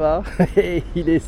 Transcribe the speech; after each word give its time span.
Il 0.96 1.10
est 1.10 1.22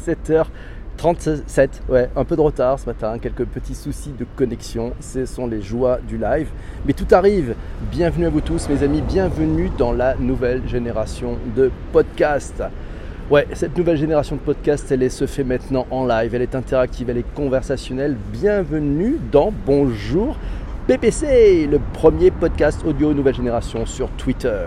7h37, 0.98 1.68
ouais, 1.90 2.08
un 2.16 2.24
peu 2.24 2.36
de 2.36 2.40
retard 2.40 2.78
ce 2.78 2.86
matin, 2.86 3.18
quelques 3.20 3.44
petits 3.44 3.74
soucis 3.74 4.12
de 4.18 4.24
connexion, 4.36 4.94
ce 5.00 5.26
sont 5.26 5.46
les 5.46 5.60
joies 5.60 5.98
du 6.08 6.16
live. 6.16 6.48
Mais 6.86 6.94
tout 6.94 7.06
arrive, 7.12 7.54
bienvenue 7.90 8.26
à 8.26 8.30
vous 8.30 8.40
tous 8.40 8.68
mes 8.70 8.82
amis, 8.82 9.02
bienvenue 9.02 9.70
dans 9.76 9.92
la 9.92 10.14
nouvelle 10.14 10.66
génération 10.66 11.36
de 11.54 11.70
podcasts. 11.92 12.62
Ouais, 13.30 13.46
cette 13.52 13.76
nouvelle 13.76 13.98
génération 13.98 14.36
de 14.36 14.40
podcasts, 14.40 14.90
elle 14.90 15.10
se 15.10 15.26
fait 15.26 15.44
maintenant 15.44 15.86
en 15.90 16.06
live, 16.06 16.34
elle 16.34 16.42
est 16.42 16.54
interactive, 16.54 17.10
elle 17.10 17.18
est 17.18 17.34
conversationnelle. 17.34 18.16
Bienvenue 18.32 19.18
dans 19.30 19.52
Bonjour 19.66 20.36
PPC, 20.86 21.68
le 21.70 21.78
premier 21.92 22.30
podcast 22.30 22.82
audio 22.86 23.12
nouvelle 23.12 23.34
génération 23.34 23.84
sur 23.86 24.08
Twitter. 24.12 24.64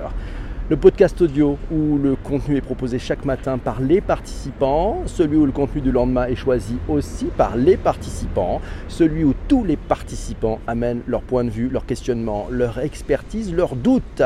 Le 0.67 0.77
podcast 0.77 1.21
audio 1.21 1.59
où 1.71 1.99
le 1.99 2.15
contenu 2.15 2.57
est 2.57 2.61
proposé 2.61 2.97
chaque 2.97 3.23
matin 3.23 3.59
par 3.59 3.79
les 3.81 4.01
participants, 4.01 5.03
celui 5.05 5.37
où 5.37 5.45
le 5.45 5.51
contenu 5.51 5.79
du 5.79 5.91
lendemain 5.91 6.25
est 6.25 6.33
choisi 6.33 6.77
aussi 6.89 7.25
par 7.25 7.55
les 7.55 7.77
participants, 7.77 8.59
celui 8.87 9.23
où 9.23 9.35
tous 9.47 9.63
les 9.63 9.77
participants 9.77 10.59
amènent 10.65 11.01
leur 11.05 11.21
point 11.21 11.43
de 11.43 11.51
vue, 11.51 11.69
leur 11.69 11.85
questionnement, 11.85 12.47
leur 12.49 12.79
expertise, 12.79 13.53
leurs 13.53 13.75
doutes. 13.75 14.23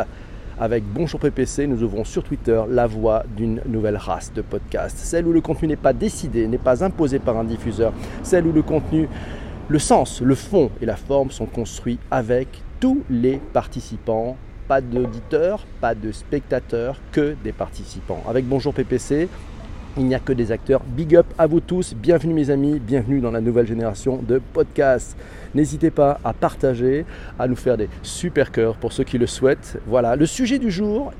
Avec 0.57 0.85
Bonjour 0.85 1.19
PPC, 1.19 1.67
nous 1.67 1.83
ouvrons 1.83 2.05
sur 2.05 2.23
Twitter 2.23 2.61
la 2.69 2.87
voie 2.87 3.25
d'une 3.35 3.61
nouvelle 3.65 3.97
race 3.97 4.31
de 4.31 4.41
podcasts, 4.41 4.97
celle 4.97 5.27
où 5.27 5.33
le 5.33 5.41
contenu 5.41 5.67
n'est 5.67 5.75
pas 5.75 5.91
décidé, 5.91 6.47
n'est 6.47 6.57
pas 6.57 6.85
imposé 6.85 7.19
par 7.19 7.35
un 7.35 7.43
diffuseur, 7.43 7.91
celle 8.23 8.47
où 8.47 8.53
le 8.53 8.61
contenu, 8.61 9.09
le 9.67 9.79
sens, 9.79 10.21
le 10.21 10.35
fond 10.35 10.71
et 10.81 10.85
la 10.85 10.95
forme 10.95 11.31
sont 11.31 11.47
construits 11.47 11.99
avec 12.09 12.47
tous 12.79 13.03
les 13.09 13.41
participants 13.51 14.37
pas 14.69 14.81
d'auditeurs, 14.81 15.65
pas 15.81 15.95
de 15.95 16.11
spectateurs, 16.11 17.01
que 17.11 17.35
des 17.43 17.51
participants. 17.51 18.21
Avec 18.29 18.45
Bonjour 18.45 18.71
PPC, 18.71 19.27
il 19.97 20.05
n'y 20.05 20.13
a 20.13 20.19
que 20.19 20.31
des 20.31 20.51
acteurs. 20.51 20.81
Big 20.85 21.15
up 21.15 21.25
à 21.39 21.47
vous 21.47 21.59
tous, 21.59 21.95
bienvenue 21.95 22.35
mes 22.35 22.51
amis, 22.51 22.77
bienvenue 22.77 23.19
dans 23.19 23.31
la 23.31 23.41
nouvelle 23.41 23.65
génération 23.65 24.17
de 24.21 24.39
podcasts. 24.53 25.17
N'hésitez 25.55 25.89
pas 25.89 26.19
à 26.23 26.33
partager, 26.33 27.07
à 27.39 27.47
nous 27.47 27.55
faire 27.55 27.77
des 27.77 27.89
super 28.03 28.51
cœurs 28.51 28.75
pour 28.75 28.93
ceux 28.93 29.03
qui 29.03 29.17
le 29.17 29.25
souhaitent. 29.25 29.81
Voilà, 29.87 30.15
le 30.15 30.27
sujet 30.27 30.59
du 30.59 30.69
jour, 30.69 31.13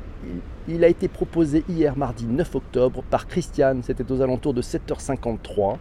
il 0.67 0.83
a 0.83 0.87
été 0.87 1.07
proposé 1.07 1.63
hier 1.67 1.97
mardi 1.97 2.27
9 2.27 2.53
octobre 2.53 3.01
par 3.09 3.25
Christiane, 3.25 3.81
c'était 3.81 4.11
aux 4.11 4.21
alentours 4.21 4.53
de 4.53 4.61
7h53. 4.61 5.77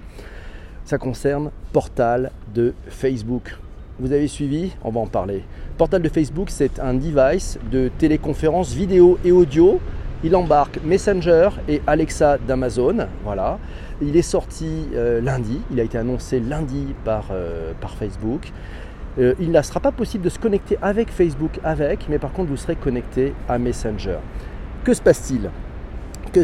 Ça 0.87 0.97
concerne 0.97 1.51
Portal 1.75 2.31
de 2.55 2.73
Facebook. 2.87 3.59
Vous 4.01 4.13
avez 4.13 4.29
suivi 4.29 4.71
On 4.85 4.91
va 4.91 5.01
en 5.01 5.07
parler. 5.09 5.43
Portal 5.77 6.03
de 6.03 6.09
Facebook, 6.09 6.51
c'est 6.51 6.79
un 6.79 6.95
device 6.95 7.59
de 7.73 7.91
téléconférence 7.99 8.73
vidéo 8.73 9.19
et 9.25 9.33
audio. 9.33 9.81
Il 10.23 10.37
embarque 10.37 10.79
Messenger 10.85 11.49
et 11.69 11.83
Alexa 11.85 12.39
d'Amazon. 12.39 13.09
Voilà. 13.25 13.59
Il 14.01 14.17
est 14.17 14.23
sorti 14.23 14.87
euh, 14.95 15.21
lundi. 15.21 15.61
Il 15.73 15.81
a 15.81 15.83
été 15.83 15.99
annoncé 15.99 16.39
lundi 16.39 16.95
par, 17.05 17.27
euh, 17.33 17.73
Facebook. 17.99 18.53
Euh, 19.19 19.35
il 19.41 19.51
ne 19.51 19.63
sera 19.63 19.81
pas 19.81 19.91
possible 19.91 20.23
de 20.23 20.29
se 20.29 20.39
connecter 20.39 20.79
avec 20.81 21.11
Facebook 21.11 21.59
avec, 21.65 22.09
mais 22.09 22.19
par 22.19 22.33
contre 22.33 22.51
vous 22.51 22.57
serez 22.57 22.77
connecté 22.77 23.35
à 23.49 23.59
Messenger. 23.59 24.19
Que 24.85 24.95
se 24.95 25.03
passe-t-il? 25.03 25.51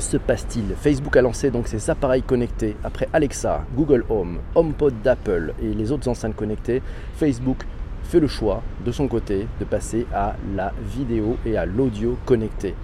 Se 0.00 0.16
passe-t-il 0.16 0.74
Facebook 0.76 1.16
a 1.16 1.22
lancé 1.22 1.50
donc 1.50 1.68
ses 1.68 1.90
appareils 1.90 2.22
connectés 2.22 2.76
après 2.84 3.08
Alexa, 3.12 3.64
Google 3.76 4.04
Home, 4.08 4.38
HomePod 4.54 4.94
d'Apple 5.02 5.54
et 5.62 5.74
les 5.74 5.92
autres 5.92 6.08
enceintes 6.08 6.36
connectées. 6.36 6.82
Facebook 7.16 7.64
fait 8.04 8.20
le 8.20 8.26
choix 8.26 8.62
de 8.84 8.92
son 8.92 9.08
côté 9.08 9.46
de 9.58 9.64
passer 9.64 10.06
à 10.14 10.36
la 10.54 10.72
vidéo 10.94 11.36
et 11.46 11.56
à 11.56 11.66
l'audio 11.66 12.16
connecté. 12.24 12.74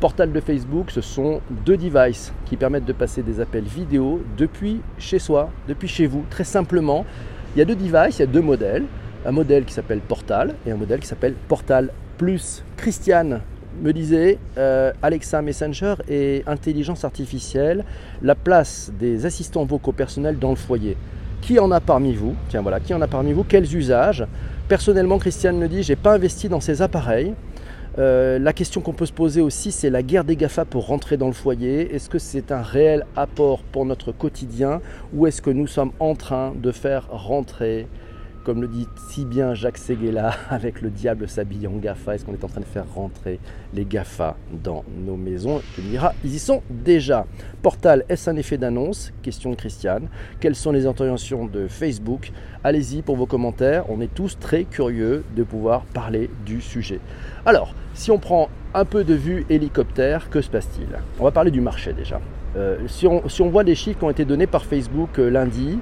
Portal 0.00 0.32
de 0.32 0.40
Facebook, 0.40 0.90
ce 0.90 1.00
sont 1.00 1.40
deux 1.50 1.76
devices 1.76 2.32
qui 2.46 2.56
permettent 2.56 2.86
de 2.86 2.92
passer 2.92 3.22
des 3.22 3.40
appels 3.40 3.64
vidéo 3.64 4.22
depuis 4.38 4.80
chez 4.98 5.18
soi, 5.18 5.50
depuis 5.68 5.88
chez 5.88 6.06
vous, 6.06 6.24
très 6.30 6.44
simplement. 6.44 7.04
Il 7.54 7.58
y 7.58 7.62
a 7.62 7.64
deux 7.64 7.76
devices, 7.76 8.18
il 8.18 8.20
y 8.20 8.22
a 8.22 8.26
deux 8.26 8.40
modèles. 8.40 8.84
Un 9.26 9.32
modèle 9.32 9.66
qui 9.66 9.74
s'appelle 9.74 10.00
Portal 10.00 10.54
et 10.66 10.70
un 10.70 10.76
modèle 10.76 11.00
qui 11.00 11.06
s'appelle 11.06 11.34
Portal 11.48 11.90
Plus. 12.16 12.64
Christiane 12.78 13.40
me 13.80 13.92
disait 13.92 14.38
euh, 14.58 14.92
Alexa 15.02 15.42
Messenger 15.42 15.94
et 16.08 16.42
intelligence 16.46 17.04
artificielle, 17.04 17.84
la 18.22 18.34
place 18.34 18.92
des 18.98 19.26
assistants 19.26 19.64
vocaux 19.64 19.92
personnels 19.92 20.38
dans 20.38 20.50
le 20.50 20.56
foyer. 20.56 20.96
Qui 21.40 21.58
en 21.58 21.70
a 21.70 21.80
parmi 21.80 22.14
vous 22.14 22.34
Tiens 22.48 22.62
voilà, 22.62 22.80
qui 22.80 22.92
en 22.92 23.00
a 23.00 23.06
parmi 23.06 23.32
vous 23.32 23.44
Quels 23.44 23.74
usages? 23.74 24.26
Personnellement, 24.68 25.18
Christiane 25.18 25.56
me 25.56 25.68
dit, 25.68 25.82
j'ai 25.82 25.96
pas 25.96 26.14
investi 26.14 26.48
dans 26.48 26.60
ces 26.60 26.82
appareils. 26.82 27.34
Euh, 27.98 28.38
la 28.38 28.52
question 28.52 28.80
qu'on 28.80 28.92
peut 28.92 29.06
se 29.06 29.12
poser 29.12 29.40
aussi, 29.40 29.72
c'est 29.72 29.90
la 29.90 30.02
guerre 30.02 30.24
des 30.24 30.36
GAFA 30.36 30.64
pour 30.64 30.86
rentrer 30.86 31.16
dans 31.16 31.26
le 31.26 31.32
foyer. 31.32 31.92
Est-ce 31.94 32.08
que 32.08 32.18
c'est 32.18 32.52
un 32.52 32.62
réel 32.62 33.04
apport 33.16 33.62
pour 33.62 33.84
notre 33.84 34.12
quotidien 34.12 34.80
ou 35.12 35.26
est-ce 35.26 35.42
que 35.42 35.50
nous 35.50 35.66
sommes 35.66 35.90
en 35.98 36.14
train 36.14 36.52
de 36.54 36.70
faire 36.70 37.08
rentrer 37.10 37.88
comme 38.44 38.60
le 38.60 38.68
dit 38.68 38.88
si 39.08 39.24
bien 39.24 39.54
Jacques 39.54 39.78
Seguela, 39.78 40.34
avec 40.50 40.80
le 40.80 40.90
diable 40.90 41.28
s'habille 41.28 41.66
en 41.66 41.76
GAFA, 41.76 42.14
est-ce 42.14 42.24
qu'on 42.24 42.32
est 42.32 42.44
en 42.44 42.48
train 42.48 42.60
de 42.60 42.66
faire 42.66 42.86
rentrer 42.94 43.38
les 43.74 43.84
GAFA 43.84 44.36
dans 44.52 44.84
nos 45.04 45.16
maisons? 45.16 45.60
Tu 45.74 45.82
me 45.82 45.90
diras, 45.90 46.12
ils 46.24 46.34
y 46.34 46.38
sont 46.38 46.62
déjà. 46.70 47.26
Portal, 47.62 48.04
est-ce 48.08 48.30
un 48.30 48.36
effet 48.36 48.58
d'annonce? 48.58 49.12
Question 49.22 49.50
de 49.50 49.56
Christiane. 49.56 50.08
Quelles 50.40 50.54
sont 50.54 50.72
les 50.72 50.86
intentions 50.86 51.44
de 51.44 51.68
Facebook? 51.68 52.32
Allez-y 52.62 53.00
pour 53.00 53.16
vos 53.16 53.24
commentaires, 53.24 53.84
on 53.88 54.02
est 54.02 54.14
tous 54.14 54.38
très 54.38 54.64
curieux 54.64 55.24
de 55.34 55.42
pouvoir 55.44 55.80
parler 55.94 56.28
du 56.44 56.60
sujet. 56.60 57.00
Alors, 57.46 57.72
si 57.94 58.10
on 58.10 58.18
prend 58.18 58.50
un 58.74 58.84
peu 58.84 59.02
de 59.02 59.14
vue 59.14 59.46
hélicoptère, 59.48 60.28
que 60.28 60.42
se 60.42 60.50
passe-t-il? 60.50 60.88
On 61.18 61.24
va 61.24 61.30
parler 61.30 61.50
du 61.50 61.62
marché 61.62 61.94
déjà. 61.94 62.20
Euh, 62.58 62.76
si, 62.86 63.06
on, 63.06 63.48
voit 63.48 63.62
les 63.62 63.74
chiffres 63.74 64.00
qui 64.00 64.04
ont 64.04 64.10
été 64.10 64.26
donnés 64.26 64.46
par 64.46 64.66
Facebook 64.66 65.18
euh, 65.18 65.30
lundi, 65.30 65.78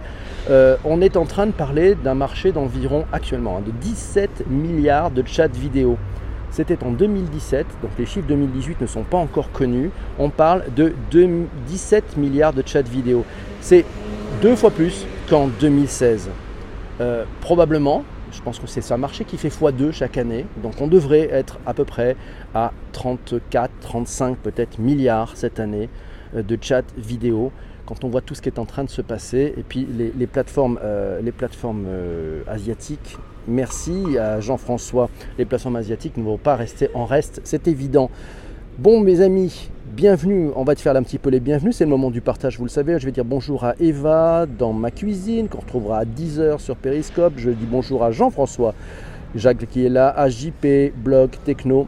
euh, 0.51 0.77
on 0.85 1.01
est 1.01 1.17
en 1.17 1.25
train 1.25 1.47
de 1.47 1.51
parler 1.53 1.97
d'un 1.97 2.15
marché 2.15 2.53
d'environ 2.53 3.07
actuellement 3.13 3.57
hein, 3.57 3.63
de 3.67 3.73
17 3.73 4.45
milliards 4.49 5.11
de 5.11 5.25
chats 5.27 5.49
vidéo. 5.49 5.97
C'était 6.53 6.85
en 6.85 6.93
2017, 6.93 7.67
donc 7.83 7.91
les 7.99 8.07
chiffres 8.07 8.29
2018 8.29 8.83
ne 8.83 8.87
sont 8.87 9.03
pas 9.03 9.19
encore 9.19 9.51
connus. 9.51 9.91
On 10.21 10.31
parle 10.31 10.63
de 10.77 10.95
17 11.67 12.17
milliards 12.17 12.53
de 12.53 12.63
chats 12.65 12.83
vidéo. 12.83 13.25
C'est 13.61 13.85
deux 14.43 14.55
fois 14.55 14.71
plus 14.71 15.05
qu'en 15.29 15.49
2016. 15.49 16.31
Probablement, 17.41 18.05
je 18.33 18.43
pense 18.43 18.59
que 18.59 18.67
c'est 18.67 18.93
un 18.93 18.97
marché 18.99 19.25
qui 19.25 19.37
fait 19.37 19.49
x2 19.49 19.93
chaque 19.93 20.17
année. 20.19 20.47
Donc 20.63 20.81
on 20.81 20.87
devrait 20.87 21.29
être 21.31 21.59
à 21.67 21.75
peu 21.75 21.85
près 21.85 22.17
à 22.55 22.73
34, 22.93 23.71
35 23.81 24.39
peut-être 24.39 24.79
milliards 24.79 25.37
cette 25.37 25.61
année 25.61 25.89
euh, 26.35 26.43
de 26.43 26.59
chat 26.61 26.85
vidéo 26.97 27.53
quand 27.87 28.05
on 28.05 28.09
voit 28.09 28.21
tout 28.21 28.35
ce 28.35 28.43
qui 28.43 28.51
est 28.51 28.59
en 28.59 28.67
train 28.67 28.85
de 28.85 28.91
se 28.91 29.03
passer. 29.03 29.55
Et 29.57 29.63
puis 29.63 29.87
les, 29.87 30.27
plateformes, 30.27 30.79
les 31.23 31.33
plateformes 31.33 31.87
euh, 31.87 32.43
euh, 32.49 32.53
asiatiques 32.53 33.17
merci 33.51 34.19
à 34.19 34.41
Jean-François. 34.41 35.09
Les 35.39 35.47
plateformes 35.47 35.77
asiatiques 35.77 36.19
ne 36.19 36.23
vont 36.23 36.37
pas 36.37 36.55
rester 36.55 36.91
en 36.95 37.07
reste 37.07 37.41
c'est 37.45 37.67
évident. 37.67 38.11
Bon 38.79 39.01
mes 39.01 39.23
amis 39.23 39.71
bienvenue 39.95 40.51
on 40.55 40.65
va 40.65 40.75
te 40.75 40.81
faire 40.81 40.95
un 40.97 41.03
petit 41.03 41.19
peu 41.19 41.31
les 41.31 41.41
bienvenus 41.41 41.77
c'est 41.77 41.85
le 41.85 41.91
moment 41.91 42.11
du 42.11 42.21
partage 42.21 42.59
vous 42.59 42.65
le 42.65 42.71
savez 42.71 42.99
je 42.99 43.07
vais 43.07 43.13
dire 43.13 43.25
bonjour 43.25 43.65
à 43.65 43.75
Eva 43.81 44.47
dans 44.47 44.73
ma 44.73 44.91
cuisine 44.91 45.49
qu'on 45.49 45.61
retrouvera 45.61 45.99
à 46.01 46.05
10h 46.05 46.59
sur 46.59 46.77
Periscope 46.77 47.35
je 47.37 47.51
dis 47.51 47.67
bonjour 47.67 48.05
à 48.05 48.11
Jean-François 48.11 48.75
Jacques 49.35 49.67
qui 49.71 49.87
est 49.87 49.89
là 49.89 50.09
à 50.11 50.29
JP 50.29 50.95
Blog 50.97 51.31
Techno 51.45 51.87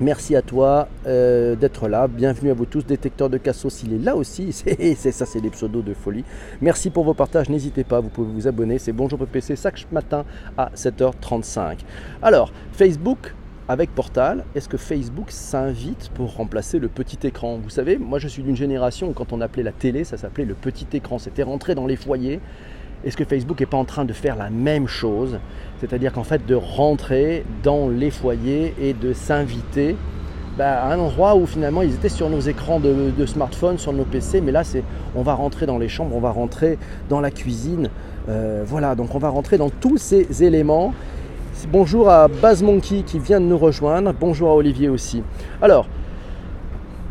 Merci 0.00 0.34
à 0.34 0.42
toi 0.42 0.88
euh, 1.06 1.54
d'être 1.54 1.86
là. 1.86 2.08
Bienvenue 2.08 2.50
à 2.50 2.54
vous 2.54 2.64
tous. 2.64 2.84
Détecteur 2.84 3.30
de 3.30 3.38
Cassos, 3.38 3.84
il 3.84 3.92
est 3.92 3.98
là 3.98 4.16
aussi. 4.16 4.50
C'est 4.52 5.12
ça, 5.12 5.26
c'est 5.26 5.40
des 5.40 5.50
pseudos 5.50 5.82
de 5.82 5.94
folie. 5.94 6.24
Merci 6.60 6.90
pour 6.90 7.04
vos 7.04 7.14
partages. 7.14 7.48
N'hésitez 7.48 7.84
pas, 7.84 8.00
vous 8.00 8.08
pouvez 8.08 8.32
vous 8.32 8.48
abonner. 8.48 8.78
C'est 8.80 8.92
Bonjour 8.92 9.16
PPC 9.16 9.54
chaque 9.54 9.86
matin 9.92 10.24
à 10.58 10.70
7h35. 10.74 11.80
Alors, 12.20 12.52
Facebook 12.72 13.32
avec 13.72 13.94
Portal, 13.94 14.44
est-ce 14.54 14.68
que 14.68 14.76
Facebook 14.76 15.30
s'invite 15.30 16.10
pour 16.12 16.36
remplacer 16.36 16.78
le 16.78 16.88
petit 16.88 17.26
écran? 17.26 17.56
Vous 17.56 17.70
savez, 17.70 17.96
moi 17.96 18.18
je 18.18 18.28
suis 18.28 18.42
d'une 18.42 18.54
génération 18.54 19.08
où 19.08 19.12
quand 19.14 19.32
on 19.32 19.40
appelait 19.40 19.62
la 19.62 19.72
télé, 19.72 20.04
ça 20.04 20.18
s'appelait 20.18 20.44
le 20.44 20.52
petit 20.52 20.86
écran. 20.92 21.18
C'était 21.18 21.42
rentré 21.42 21.74
dans 21.74 21.86
les 21.86 21.96
foyers. 21.96 22.40
Est-ce 23.02 23.16
que 23.16 23.24
Facebook 23.24 23.60
n'est 23.60 23.66
pas 23.66 23.78
en 23.78 23.86
train 23.86 24.04
de 24.04 24.12
faire 24.12 24.36
la 24.36 24.50
même 24.50 24.88
chose? 24.88 25.38
C'est-à-dire 25.80 26.12
qu'en 26.12 26.22
fait 26.22 26.44
de 26.44 26.54
rentrer 26.54 27.44
dans 27.62 27.88
les 27.88 28.10
foyers 28.10 28.74
et 28.78 28.92
de 28.92 29.14
s'inviter 29.14 29.96
bah, 30.58 30.82
à 30.82 30.92
un 30.92 30.98
endroit 30.98 31.34
où 31.34 31.46
finalement 31.46 31.80
ils 31.80 31.94
étaient 31.94 32.10
sur 32.10 32.28
nos 32.28 32.40
écrans 32.40 32.78
de, 32.78 33.24
smartphone, 33.24 33.78
sur 33.78 33.94
nos 33.94 34.04
PC, 34.04 34.42
mais 34.42 34.52
là 34.52 34.64
c'est 34.64 34.84
on 35.14 35.22
va 35.22 35.32
rentrer 35.32 35.64
dans 35.64 35.78
les 35.78 35.88
chambres, 35.88 36.14
on 36.14 36.20
va 36.20 36.30
rentrer 36.30 36.78
dans 37.08 37.22
la 37.22 37.30
cuisine. 37.30 37.88
Euh, 38.28 38.64
voilà, 38.66 38.94
donc 38.94 39.14
on 39.14 39.18
va 39.18 39.30
rentrer 39.30 39.56
dans 39.56 39.70
tous 39.70 39.96
ces 39.96 40.44
éléments. 40.44 40.92
Bonjour 41.68 42.08
à 42.08 42.28
Baz 42.28 42.62
Monkey 42.62 43.02
qui 43.02 43.18
vient 43.18 43.40
de 43.40 43.44
nous 43.44 43.58
rejoindre. 43.58 44.12
Bonjour 44.18 44.50
à 44.50 44.54
Olivier 44.54 44.88
aussi. 44.88 45.22
Alors, 45.60 45.86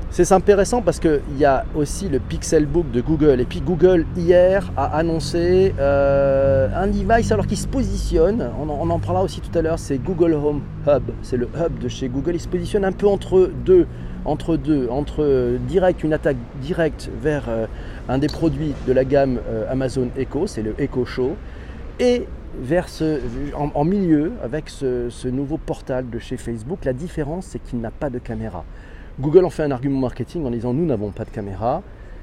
c'est 0.09 0.29
intéressant 0.31 0.81
parce 0.81 0.99
qu'il 0.99 1.21
y 1.37 1.45
a 1.45 1.63
aussi 1.75 2.09
le 2.09 2.19
Pixelbook 2.19 2.91
de 2.91 3.01
Google. 3.01 3.39
Et 3.39 3.45
puis 3.45 3.61
Google, 3.61 4.05
hier, 4.17 4.71
a 4.75 4.97
annoncé 4.97 5.73
euh, 5.79 6.67
un 6.75 6.87
device 6.87 7.31
alors 7.31 7.45
qui 7.45 7.55
se 7.55 7.67
positionne, 7.67 8.49
on 8.59 8.89
en, 8.89 8.99
parlera 8.99 9.23
aussi 9.23 9.41
tout 9.41 9.57
à 9.57 9.61
l'heure, 9.61 9.79
c'est 9.79 9.99
Google 9.99 10.33
Home 10.33 10.61
Hub. 10.87 11.03
C'est 11.21 11.37
le 11.37 11.47
hub 11.55 11.79
de 11.79 11.87
chez 11.87 12.09
Google. 12.09 12.33
Il 12.33 12.41
se 12.41 12.49
positionne 12.49 12.83
un 12.83 12.91
peu 12.91 13.07
entre 13.07 13.49
deux 13.65 13.85
entre 14.25 14.55
deux, 14.55 14.87
entre 14.91 15.57
direct, 15.67 16.03
une 16.03 16.13
attaque 16.13 16.37
directe 16.61 17.09
vers 17.23 17.45
un 18.07 18.19
des 18.19 18.27
produits 18.27 18.75
de 18.85 18.93
la 18.93 19.03
gamme 19.03 19.39
Amazon 19.67 20.09
Echo, 20.15 20.45
c'est 20.45 20.61
le 20.61 20.75
Echo 20.77 21.05
Show, 21.05 21.35
et 21.99 22.27
vers 22.59 22.87
en, 23.53 23.83
milieu 23.83 24.33
avec 24.43 24.69
ce, 24.69 25.27
nouveau 25.27 25.57
portal 25.57 26.09
de 26.09 26.19
chez 26.19 26.37
Facebook. 26.37 26.85
La 26.85 26.93
différence, 26.93 27.45
c'est 27.45 27.59
qu'il 27.59 27.79
n'a 27.79 27.91
pas 27.91 28.09
de 28.09 28.19
caméra. 28.19 28.63
Google 29.19 29.45
en 29.45 29.49
fait 29.49 29.63
un 29.63 29.71
argument 29.71 29.99
marketing 29.99 30.45
en 30.45 30.51
disant 30.51 30.73
nous 30.73 30.85
n'avons 30.85 31.11
pas 31.11 31.25
de 31.25 31.29
caméra. 31.29 31.81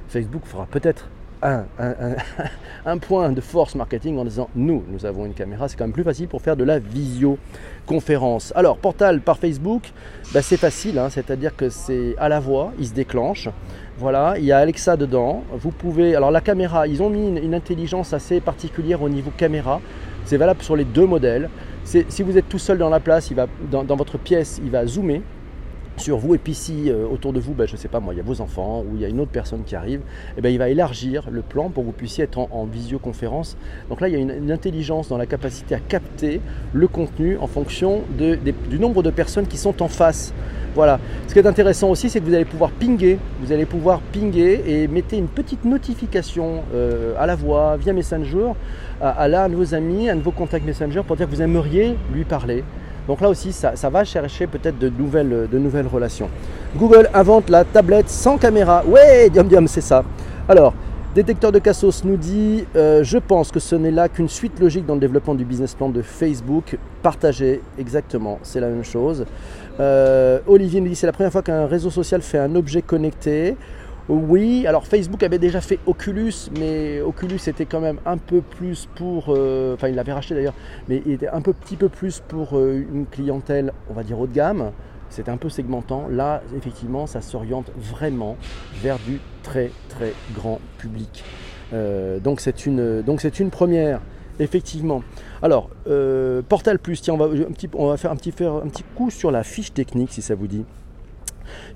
Facebook 0.08 0.42
fera 0.44 0.66
peut-être 0.66 1.08
un, 1.42 1.64
un, 2.86 2.98
point 2.98 3.30
de 3.30 3.40
force 3.40 3.74
marketing 3.74 4.18
en 4.18 4.24
disant 4.24 4.48
nous, 4.56 4.82
nous 4.88 5.06
avons 5.06 5.26
une 5.26 5.34
caméra. 5.34 5.68
C'est 5.68 5.76
quand 5.76 5.84
même 5.84 5.92
plus 5.92 6.02
facile 6.02 6.28
pour 6.28 6.42
faire 6.42 6.56
de 6.56 6.64
la 6.64 6.78
visioconférence. 6.78 8.52
Alors, 8.56 8.78
portal 8.78 9.20
par 9.20 9.38
Facebook, 9.38 9.92
bah, 10.32 10.42
c'est 10.42 10.56
facile, 10.56 10.98
hein. 10.98 11.10
c'est-à-dire 11.10 11.54
que 11.54 11.68
c'est 11.68 12.16
à 12.18 12.28
la 12.28 12.40
voix, 12.40 12.72
il 12.78 12.86
se 12.86 12.94
déclenche. 12.94 13.48
Voilà, 13.98 14.34
il 14.38 14.44
y 14.44 14.52
a 14.52 14.58
Alexa 14.58 14.96
dedans. 14.96 15.42
Vous 15.52 15.70
pouvez. 15.70 16.14
Alors, 16.14 16.30
la 16.30 16.40
caméra, 16.40 16.86
ils 16.86 17.02
ont 17.02 17.10
mis 17.10 17.38
une 17.38 17.54
intelligence 17.54 18.12
assez 18.12 18.40
particulière 18.40 19.02
au 19.02 19.08
niveau 19.08 19.30
caméra. 19.36 19.80
C'est 20.28 20.36
valable 20.36 20.60
sur 20.60 20.76
les 20.76 20.84
deux 20.84 21.06
modèles. 21.06 21.48
Si 21.84 22.22
vous 22.22 22.36
êtes 22.36 22.50
tout 22.50 22.58
seul 22.58 22.76
dans 22.76 22.90
la 22.90 23.00
place, 23.00 23.32
dans, 23.70 23.96
votre 23.96 24.18
pièce, 24.18 24.60
il 24.62 24.70
va 24.70 24.86
zoomer 24.86 25.22
sur 25.96 26.18
vous 26.18 26.34
et 26.34 26.38
puis 26.38 26.52
si 26.52 26.90
euh, 26.90 27.06
autour 27.06 27.32
de 27.32 27.40
vous, 27.40 27.54
ben, 27.54 27.66
je 27.66 27.72
ne 27.72 27.78
sais 27.78 27.88
pas 27.88 27.98
moi, 27.98 28.12
il 28.12 28.18
y 28.18 28.20
a 28.20 28.22
vos 28.22 28.42
enfants 28.42 28.82
ou 28.82 28.94
il 28.94 29.00
y 29.00 29.06
a 29.06 29.08
une 29.08 29.20
autre 29.20 29.30
personne 29.30 29.64
qui 29.64 29.74
arrive, 29.74 30.02
eh 30.36 30.42
ben, 30.42 30.50
il 30.50 30.58
va 30.58 30.68
élargir 30.68 31.30
le 31.30 31.40
plan 31.40 31.70
pour 31.70 31.82
que 31.82 31.86
vous 31.86 31.94
puissiez 31.94 32.24
être 32.24 32.38
en, 32.38 32.66
visioconférence. 32.66 33.56
Donc 33.88 34.02
là, 34.02 34.08
il 34.08 34.12
y 34.12 34.16
a 34.16 34.20
une, 34.20 34.52
intelligence 34.52 35.08
dans 35.08 35.16
la 35.16 35.24
capacité 35.24 35.74
à 35.74 35.80
capter 35.80 36.42
le 36.74 36.88
contenu 36.88 37.38
en 37.38 37.46
fonction 37.46 38.02
du 38.18 38.78
nombre 38.78 39.02
de 39.02 39.10
personnes 39.10 39.46
qui 39.46 39.56
sont 39.56 39.82
en 39.82 39.88
face. 39.88 40.34
Voilà. 40.78 41.00
Ce 41.26 41.32
qui 41.32 41.40
est 41.40 41.46
intéressant 41.46 41.88
aussi, 41.88 42.08
c'est 42.08 42.20
que 42.20 42.24
vous 42.24 42.34
allez 42.34 42.44
pouvoir 42.44 42.70
pinguer. 42.70 43.18
Vous 43.42 43.50
allez 43.50 43.66
pouvoir 43.66 43.98
pinguer 43.98 44.62
et 44.64 44.86
mettez 44.86 45.16
une 45.16 45.26
petite 45.26 45.64
notification 45.64 46.62
euh, 46.72 47.14
à 47.18 47.26
la 47.26 47.34
voix 47.34 47.76
via 47.76 47.92
Messenger 47.92 48.52
à, 49.00 49.26
l'un 49.26 49.48
de 49.48 49.56
vos 49.56 49.74
amis, 49.74 50.08
un 50.08 50.14
de 50.14 50.22
vos 50.22 50.30
contacts 50.30 50.64
Messenger 50.64 51.02
pour 51.04 51.16
dire 51.16 51.28
que 51.28 51.34
vous 51.34 51.42
aimeriez 51.42 51.96
lui 52.14 52.22
parler. 52.22 52.62
Donc 53.08 53.20
là 53.20 53.28
aussi, 53.28 53.50
ça, 53.52 53.72
va 53.90 54.04
chercher 54.04 54.46
peut-être 54.46 54.78
de 54.78 54.88
nouvelles, 54.88 55.48
de 55.50 55.58
nouvelles 55.58 55.88
relations. 55.88 56.30
Google 56.76 57.10
invente 57.12 57.50
la 57.50 57.64
tablette 57.64 58.08
sans 58.08 58.38
caméra. 58.38 58.84
Ouais, 58.86 59.30
diam 59.30 59.48
diam, 59.48 59.66
c'est 59.66 59.80
ça. 59.80 60.04
Alors, 60.48 60.74
Détecteur 61.14 61.52
de 61.52 61.58
Cassos 61.58 62.04
nous 62.04 62.18
dit 62.18 62.66
euh, 62.76 63.02
Je 63.02 63.16
pense 63.16 63.50
que 63.50 63.60
ce 63.60 63.74
n'est 63.74 63.90
là 63.90 64.10
qu'une 64.10 64.28
suite 64.28 64.60
logique 64.60 64.84
dans 64.84 64.92
le 64.92 65.00
développement 65.00 65.34
du 65.34 65.46
business 65.46 65.74
plan 65.74 65.88
de 65.88 66.02
Facebook. 66.02 66.76
Partagé, 67.02 67.62
exactement, 67.78 68.38
c'est 68.42 68.60
la 68.60 68.68
même 68.68 68.84
chose. 68.84 69.24
Euh, 69.80 70.40
Olivier 70.46 70.82
nous 70.82 70.88
dit 70.88 70.94
C'est 70.94 71.06
la 71.06 71.14
première 71.14 71.32
fois 71.32 71.42
qu'un 71.42 71.66
réseau 71.66 71.88
social 71.88 72.20
fait 72.20 72.36
un 72.36 72.54
objet 72.54 72.82
connecté. 72.82 73.56
Oui, 74.10 74.66
alors 74.66 74.86
Facebook 74.86 75.22
avait 75.22 75.38
déjà 75.38 75.62
fait 75.62 75.78
Oculus, 75.86 76.50
mais 76.58 77.00
Oculus 77.00 77.40
était 77.46 77.66
quand 77.66 77.80
même 77.80 77.98
un 78.04 78.18
peu 78.18 78.42
plus 78.42 78.86
pour, 78.94 79.26
euh, 79.28 79.74
enfin 79.74 79.88
il 79.88 79.94
l'avait 79.94 80.12
racheté 80.12 80.34
d'ailleurs, 80.34 80.54
mais 80.88 81.02
il 81.06 81.12
était 81.12 81.28
un 81.28 81.40
peu, 81.40 81.54
petit 81.54 81.76
peu 81.76 81.88
plus 81.88 82.22
pour 82.26 82.58
une 82.58 83.06
clientèle, 83.10 83.72
on 83.90 83.94
va 83.94 84.02
dire 84.02 84.18
haut 84.18 84.26
de 84.26 84.34
gamme 84.34 84.72
c'est 85.10 85.28
un 85.28 85.36
peu 85.36 85.48
segmentant. 85.48 86.06
Là, 86.08 86.42
effectivement, 86.56 87.06
ça 87.06 87.20
s'oriente 87.20 87.70
vraiment 87.76 88.36
vers 88.82 88.98
du 88.98 89.20
très 89.42 89.70
très 89.88 90.12
grand 90.34 90.60
public. 90.78 91.24
Euh, 91.72 92.18
donc 92.18 92.40
c'est 92.40 92.66
une, 92.66 93.50
première, 93.50 94.00
effectivement. 94.40 95.02
Alors, 95.42 95.70
euh, 95.86 96.42
Portal 96.48 96.78
Plus, 96.78 97.00
tiens, 97.00 97.14
on 97.14 97.18
va, 97.18 97.28
on 97.74 97.86
va 97.88 97.96
faire, 97.96 98.10
un 98.10 98.16
petit, 98.16 98.32
faire 98.32 98.54
un 98.54 98.68
petit 98.68 98.84
coup 98.94 99.10
sur 99.10 99.30
la 99.30 99.42
fiche 99.42 99.72
technique, 99.72 100.12
si 100.12 100.22
ça 100.22 100.34
vous 100.34 100.46
dit. 100.46 100.64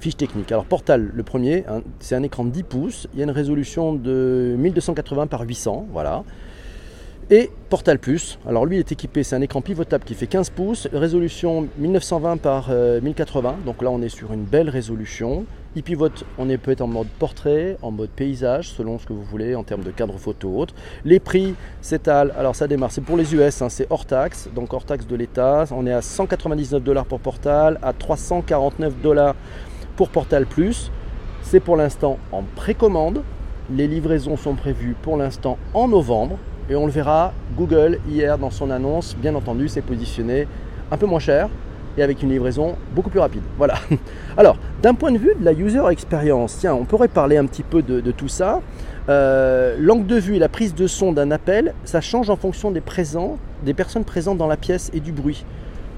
Fiche 0.00 0.16
technique. 0.16 0.52
Alors 0.52 0.66
Portal, 0.66 1.10
le 1.12 1.22
premier, 1.22 1.64
hein, 1.66 1.82
c'est 1.98 2.14
un 2.14 2.22
écran 2.22 2.44
de 2.44 2.50
10 2.50 2.62
pouces. 2.64 3.08
Il 3.12 3.18
y 3.18 3.22
a 3.22 3.24
une 3.24 3.30
résolution 3.30 3.94
de 3.94 4.54
1280 4.58 5.26
par 5.28 5.42
800, 5.42 5.86
voilà. 5.92 6.24
Et 7.30 7.50
Portal 7.70 7.98
Plus, 7.98 8.38
alors 8.46 8.66
lui 8.66 8.78
est 8.78 8.92
équipé, 8.92 9.22
c'est 9.22 9.36
un 9.36 9.40
écran 9.40 9.62
pivotable 9.62 10.04
qui 10.04 10.14
fait 10.14 10.26
15 10.26 10.50
pouces, 10.50 10.88
résolution 10.92 11.68
1920 11.78 12.36
par 12.38 12.68
1080, 12.70 13.48
euh, 13.48 13.64
donc 13.64 13.80
là 13.80 13.90
on 13.90 14.02
est 14.02 14.08
sur 14.08 14.32
une 14.32 14.42
belle 14.42 14.68
résolution. 14.68 15.46
Il 15.74 15.82
pivote, 15.84 16.24
on 16.36 16.50
est 16.50 16.58
peut-être 16.58 16.82
en 16.82 16.88
mode 16.88 17.06
portrait, 17.18 17.78
en 17.80 17.92
mode 17.92 18.10
paysage, 18.10 18.70
selon 18.70 18.98
ce 18.98 19.06
que 19.06 19.12
vous 19.12 19.22
voulez 19.22 19.54
en 19.54 19.62
termes 19.62 19.84
de 19.84 19.92
cadre 19.92 20.18
photo 20.18 20.48
ou 20.48 20.60
autre. 20.60 20.74
Les 21.04 21.20
prix 21.20 21.54
s'étalent, 21.80 22.32
alors 22.36 22.56
ça 22.56 22.66
démarre, 22.66 22.90
c'est 22.90 23.00
pour 23.00 23.16
les 23.16 23.34
US, 23.34 23.62
hein, 23.62 23.68
c'est 23.68 23.86
hors 23.88 24.04
taxe, 24.04 24.50
donc 24.54 24.72
hors 24.74 24.84
taxe 24.84 25.06
de 25.06 25.16
l'État. 25.16 25.64
On 25.70 25.86
est 25.86 25.92
à 25.92 26.02
199 26.02 26.82
dollars 26.82 27.06
pour 27.06 27.20
Portal, 27.20 27.78
à 27.82 27.92
349 27.92 29.00
dollars 29.00 29.36
pour 29.96 30.10
Portal 30.10 30.44
Plus. 30.44 30.90
C'est 31.42 31.60
pour 31.60 31.76
l'instant 31.76 32.18
en 32.32 32.42
précommande. 32.56 33.22
Les 33.70 33.86
livraisons 33.86 34.36
sont 34.36 34.54
prévues 34.54 34.96
pour 35.00 35.16
l'instant 35.16 35.56
en 35.72 35.88
novembre. 35.88 36.36
Et 36.72 36.74
on 36.74 36.86
le 36.86 36.90
verra, 36.90 37.34
Google, 37.54 37.98
hier, 38.08 38.38
dans 38.38 38.48
son 38.48 38.70
annonce, 38.70 39.14
bien 39.14 39.34
entendu, 39.34 39.68
s'est 39.68 39.82
positionné 39.82 40.48
un 40.90 40.96
peu 40.96 41.04
moins 41.04 41.18
cher 41.18 41.50
et 41.98 42.02
avec 42.02 42.22
une 42.22 42.30
livraison 42.30 42.76
beaucoup 42.94 43.10
plus 43.10 43.20
rapide. 43.20 43.42
Voilà. 43.58 43.74
Alors, 44.38 44.56
d'un 44.80 44.94
point 44.94 45.12
de 45.12 45.18
vue 45.18 45.34
de 45.38 45.44
la 45.44 45.52
user 45.52 45.82
experience, 45.90 46.56
tiens, 46.58 46.72
on 46.72 46.86
pourrait 46.86 47.08
parler 47.08 47.36
un 47.36 47.44
petit 47.44 47.62
peu 47.62 47.82
de, 47.82 48.00
tout 48.10 48.28
ça. 48.28 48.62
Euh, 49.10 49.76
l'angle 49.78 50.06
de 50.06 50.16
vue 50.16 50.36
et 50.36 50.38
la 50.38 50.48
prise 50.48 50.74
de 50.74 50.86
son 50.86 51.12
d'un 51.12 51.30
appel, 51.30 51.74
ça 51.84 52.00
change 52.00 52.30
en 52.30 52.36
fonction 52.36 52.70
des 52.70 52.80
présents, 52.80 53.36
des 53.66 53.74
personnes 53.74 54.04
présentes 54.04 54.38
dans 54.38 54.48
la 54.48 54.56
pièce 54.56 54.90
et 54.94 55.00
du 55.00 55.12
bruit. 55.12 55.44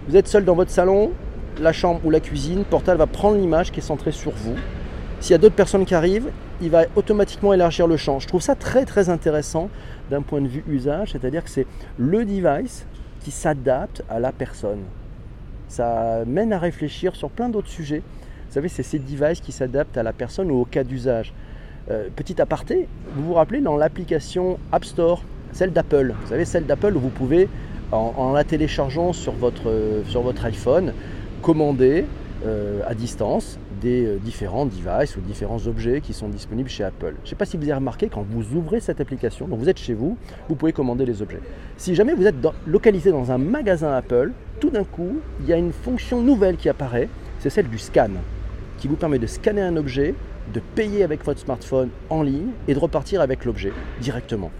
Vous 0.08 0.16
êtes 0.16 0.26
seul 0.26 0.44
dans 0.44 0.56
votre 0.56 0.72
salon, 0.72 1.12
la 1.60 1.72
chambre 1.72 2.00
ou 2.02 2.10
la 2.10 2.18
cuisine, 2.18 2.64
Portal 2.64 2.96
va 2.96 3.06
prendre 3.06 3.36
l'image 3.36 3.70
qui 3.70 3.78
est 3.78 3.84
centrée 3.84 4.10
sur 4.10 4.32
vous. 4.32 4.56
S'il 5.20 5.30
y 5.30 5.34
a 5.36 5.38
d'autres 5.38 5.54
personnes 5.54 5.84
qui 5.84 5.94
arrivent, 5.94 6.30
il 6.60 6.70
va 6.70 6.84
automatiquement 6.96 7.52
élargir 7.52 7.86
le 7.86 7.96
champ. 7.96 8.18
Je 8.18 8.28
trouve 8.28 8.42
ça 8.42 8.54
très 8.54 8.84
très 8.84 9.08
intéressant 9.08 9.68
d'un 10.10 10.22
point 10.22 10.40
de 10.40 10.48
vue 10.48 10.64
usage, 10.68 11.12
c'est-à-dire 11.12 11.44
que 11.44 11.50
c'est 11.50 11.66
le 11.98 12.24
device 12.24 12.86
qui 13.20 13.30
s'adapte 13.30 14.02
à 14.08 14.20
la 14.20 14.32
personne. 14.32 14.80
Ça 15.68 16.24
mène 16.26 16.52
à 16.52 16.58
réfléchir 16.58 17.16
sur 17.16 17.30
plein 17.30 17.48
d'autres 17.48 17.68
sujets. 17.68 18.02
Vous 18.48 18.54
savez, 18.54 18.68
c'est 18.68 18.82
ces 18.82 18.98
devices 18.98 19.40
qui 19.40 19.52
s'adaptent 19.52 19.96
à 19.96 20.02
la 20.02 20.12
personne 20.12 20.50
ou 20.50 20.60
au 20.60 20.64
cas 20.64 20.84
d'usage. 20.84 21.32
Euh, 21.90 22.08
petit 22.14 22.40
aparté, 22.40 22.88
vous 23.14 23.24
vous 23.24 23.34
rappelez 23.34 23.60
dans 23.60 23.76
l'application 23.76 24.58
App 24.72 24.84
Store, 24.84 25.22
celle 25.52 25.72
d'Apple, 25.72 26.14
vous 26.20 26.28
savez, 26.28 26.44
celle 26.44 26.66
d'Apple 26.66 26.96
où 26.96 27.00
vous 27.00 27.08
pouvez, 27.08 27.48
en, 27.92 28.32
la 28.32 28.44
téléchargeant 28.44 29.12
sur 29.12 29.32
votre, 29.32 30.02
sur 30.08 30.22
votre 30.22 30.44
iPhone, 30.46 30.92
commander 31.42 32.06
euh, 32.44 32.80
à 32.86 32.94
distance 32.94 33.58
euh, 33.86 34.18
différents 34.18 34.66
devices 34.66 35.16
ou 35.16 35.20
différents 35.20 35.66
objets 35.66 36.00
qui 36.00 36.12
sont 36.12 36.28
disponibles 36.28 36.68
chez 36.68 36.84
Apple. 36.84 37.14
Je 37.18 37.22
ne 37.22 37.26
sais 37.26 37.36
pas 37.36 37.44
si 37.44 37.56
vous 37.56 37.64
avez 37.64 37.74
remarqué, 37.74 38.08
quand 38.08 38.24
vous 38.28 38.56
ouvrez 38.56 38.80
cette 38.80 39.00
application, 39.00 39.46
donc 39.48 39.58
vous 39.58 39.68
êtes 39.68 39.78
chez 39.78 39.94
vous, 39.94 40.16
vous 40.48 40.54
pouvez 40.54 40.72
commander 40.72 41.04
les 41.06 41.22
objets. 41.22 41.40
Si 41.76 41.94
jamais 41.94 42.14
vous 42.14 42.26
êtes 42.26 42.36
localisé 42.66 43.10
dans 43.10 43.30
un 43.30 43.38
magasin 43.38 43.92
Apple, 43.92 44.32
tout 44.60 44.70
d'un 44.70 44.84
coup, 44.84 45.18
il 45.40 45.46
y 45.46 45.52
a 45.52 45.56
une 45.56 45.72
fonction 45.72 46.22
nouvelle 46.22 46.56
qui 46.56 46.68
apparaît, 46.68 47.08
c'est 47.40 47.50
celle 47.50 47.68
du 47.68 47.78
scan, 47.78 48.10
qui 48.78 48.88
vous 48.88 48.96
permet 48.96 49.18
de 49.18 49.26
scanner 49.26 49.62
un 49.62 49.76
objet, 49.76 50.14
de 50.52 50.60
payer 50.74 51.04
avec 51.04 51.24
votre 51.24 51.40
smartphone 51.40 51.90
en 52.10 52.22
ligne 52.22 52.48
et 52.68 52.74
de 52.74 52.78
repartir 52.78 53.20
avec 53.20 53.44
l'objet 53.44 53.72
directement. 54.00 54.50